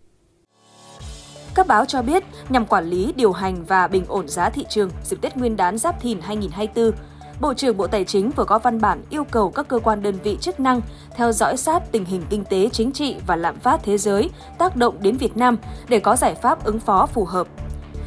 Các 1.55 1.67
báo 1.67 1.85
cho 1.85 2.03
biết, 2.03 2.25
nhằm 2.49 2.67
quản 2.67 2.85
lý, 2.85 3.13
điều 3.17 3.33
hành 3.33 3.65
và 3.65 3.89
bình 3.89 4.05
ổn 4.09 4.29
giá 4.29 4.51
thị 4.51 4.65
trường 4.69 4.91
dịp 5.05 5.17
Tết 5.21 5.37
Nguyên 5.37 5.57
đán 5.57 5.79
Giáp 5.79 6.01
Thìn 6.01 6.21
2024, 6.21 6.93
Bộ 7.41 7.55
trưởng 7.55 7.77
Bộ 7.77 7.87
Tài 7.87 8.05
chính 8.05 8.31
vừa 8.31 8.45
có 8.45 8.59
văn 8.59 8.81
bản 8.81 9.03
yêu 9.11 9.25
cầu 9.25 9.51
các 9.51 9.69
cơ 9.69 9.79
quan 9.79 10.03
đơn 10.03 10.15
vị 10.23 10.37
chức 10.41 10.61
năng 10.61 10.81
theo 11.17 11.33
dõi 11.33 11.57
sát 11.57 11.93
tình 11.93 12.05
hình 12.05 12.23
kinh 12.31 12.45
tế, 12.45 12.69
chính 12.73 12.93
trị 12.93 13.17
và 13.27 13.37
lạm 13.37 13.59
phát 13.59 13.81
thế 13.85 13.99
giới 13.99 14.31
tác 14.59 14.77
động 14.77 14.97
đến 15.01 15.17
Việt 15.17 15.37
Nam 15.37 15.57
để 15.89 16.01
có 16.01 16.17
giải 16.17 16.35
pháp 16.35 16.65
ứng 16.65 16.81
phó 16.81 17.07
phù 17.07 17.25
hợp. 17.25 17.47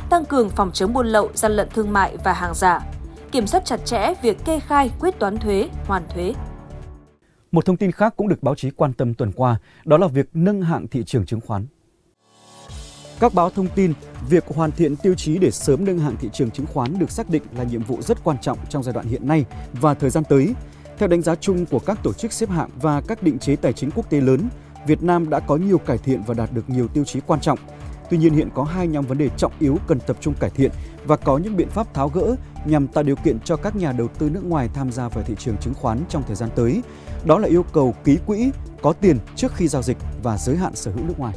Tăng 0.10 0.26
cường 0.26 0.50
phòng 0.50 0.72
chống 0.74 0.94
buôn 0.94 1.08
lậu, 1.08 1.30
gian 1.34 1.52
lận 1.52 1.70
thương 1.70 1.94
mại 1.94 2.18
và 2.24 2.34
hàng 2.34 2.54
giả, 2.54 2.80
kiểm 3.36 3.48
soát 3.48 3.66
chặt 3.66 3.86
chẽ 3.86 4.14
việc 4.22 4.38
kê 4.46 4.60
khai, 4.60 4.92
quyết 5.00 5.20
toán 5.20 5.38
thuế, 5.38 5.70
hoàn 5.86 6.04
thuế. 6.10 6.34
Một 7.52 7.66
thông 7.66 7.78
tin 7.78 7.92
khác 7.92 8.14
cũng 8.18 8.28
được 8.28 8.44
báo 8.44 8.56
chí 8.56 8.70
quan 8.72 8.94
tâm 8.94 9.14
tuần 9.14 9.32
qua, 9.32 9.60
đó 9.86 9.98
là 9.98 10.08
việc 10.08 10.30
nâng 10.34 10.62
hạng 10.62 10.88
thị 10.88 11.04
trường 11.04 11.26
chứng 11.26 11.42
khoán. 11.42 11.66
Các 13.20 13.34
báo 13.34 13.50
thông 13.50 13.68
tin, 13.76 13.94
việc 14.30 14.44
hoàn 14.48 14.72
thiện 14.72 14.96
tiêu 14.96 15.14
chí 15.14 15.38
để 15.38 15.52
sớm 15.52 15.86
nâng 15.86 16.00
hạng 16.00 16.16
thị 16.20 16.30
trường 16.34 16.52
chứng 16.52 16.66
khoán 16.66 17.00
được 17.00 17.12
xác 17.12 17.30
định 17.30 17.44
là 17.58 17.64
nhiệm 17.64 17.84
vụ 17.84 18.02
rất 18.02 18.24
quan 18.24 18.38
trọng 18.42 18.58
trong 18.70 18.84
giai 18.84 18.94
đoạn 18.94 19.08
hiện 19.08 19.28
nay 19.28 19.46
và 19.74 19.94
thời 19.94 20.10
gian 20.10 20.24
tới. 20.30 20.54
Theo 20.98 21.08
đánh 21.08 21.22
giá 21.22 21.36
chung 21.36 21.66
của 21.66 21.80
các 21.80 22.00
tổ 22.04 22.14
chức 22.14 22.34
xếp 22.34 22.50
hạng 22.50 22.70
và 22.82 23.02
các 23.02 23.24
định 23.24 23.40
chế 23.40 23.56
tài 23.56 23.74
chính 23.74 23.92
quốc 23.92 24.10
tế 24.10 24.22
lớn, 24.22 24.50
Việt 24.88 25.04
Nam 25.04 25.30
đã 25.30 25.40
có 25.40 25.56
nhiều 25.56 25.78
cải 25.78 25.98
thiện 25.98 26.24
và 26.28 26.34
đạt 26.34 26.50
được 26.54 26.70
nhiều 26.70 26.88
tiêu 26.88 27.04
chí 27.04 27.20
quan 27.28 27.40
trọng. 27.40 27.60
Tuy 28.10 28.18
nhiên 28.18 28.34
hiện 28.34 28.50
có 28.56 28.64
hai 28.64 28.88
nhóm 28.88 29.06
vấn 29.06 29.18
đề 29.18 29.30
trọng 29.38 29.52
yếu 29.60 29.78
cần 29.88 30.00
tập 30.00 30.18
trung 30.22 30.34
cải 30.40 30.50
thiện 30.50 30.72
và 31.06 31.16
có 31.16 31.38
những 31.38 31.58
biện 31.58 31.70
pháp 31.70 31.94
tháo 31.94 32.10
gỡ 32.10 32.36
nhằm 32.66 32.88
tạo 32.88 33.04
điều 33.04 33.16
kiện 33.16 33.40
cho 33.40 33.56
các 33.56 33.76
nhà 33.76 33.92
đầu 33.92 34.08
tư 34.08 34.30
nước 34.30 34.44
ngoài 34.44 34.70
tham 34.74 34.92
gia 34.92 35.08
vào 35.10 35.24
thị 35.24 35.36
trường 35.40 35.58
chứng 35.58 35.74
khoán 35.74 36.00
trong 36.10 36.24
thời 36.28 36.36
gian 36.36 36.50
tới. 36.56 36.82
Đó 37.26 37.40
là 37.40 37.48
yêu 37.48 37.64
cầu 37.74 37.96
ký 38.04 38.18
quỹ, 38.26 38.52
có 38.82 38.94
tiền 38.94 39.18
trước 39.36 39.54
khi 39.56 39.68
giao 39.68 39.82
dịch 39.82 39.98
và 40.24 40.38
giới 40.38 40.58
hạn 40.58 40.76
sở 40.76 40.92
hữu 40.92 41.06
nước 41.08 41.20
ngoài. 41.20 41.36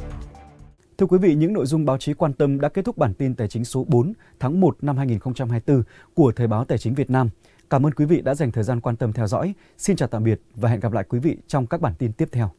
Thưa 0.97 1.05
quý 1.05 1.17
vị, 1.17 1.35
những 1.35 1.53
nội 1.53 1.65
dung 1.65 1.85
báo 1.85 1.97
chí 1.97 2.13
quan 2.13 2.33
tâm 2.33 2.61
đã 2.61 2.69
kết 2.69 2.85
thúc 2.85 2.97
bản 2.97 3.13
tin 3.13 3.35
tài 3.35 3.47
chính 3.47 3.65
số 3.65 3.85
4 3.87 4.13
tháng 4.39 4.59
1 4.59 4.77
năm 4.81 4.97
2024 4.97 5.83
của 6.13 6.31
Thời 6.35 6.47
báo 6.47 6.65
Tài 6.65 6.77
chính 6.77 6.93
Việt 6.93 7.09
Nam. 7.09 7.29
Cảm 7.69 7.85
ơn 7.85 7.93
quý 7.93 8.05
vị 8.05 8.21
đã 8.21 8.35
dành 8.35 8.51
thời 8.51 8.63
gian 8.63 8.81
quan 8.81 8.95
tâm 8.95 9.13
theo 9.13 9.27
dõi. 9.27 9.53
Xin 9.77 9.95
chào 9.95 10.07
tạm 10.07 10.23
biệt 10.23 10.41
và 10.55 10.69
hẹn 10.69 10.79
gặp 10.79 10.91
lại 10.91 11.03
quý 11.09 11.19
vị 11.19 11.37
trong 11.47 11.67
các 11.67 11.81
bản 11.81 11.93
tin 11.99 12.13
tiếp 12.13 12.29
theo. 12.31 12.51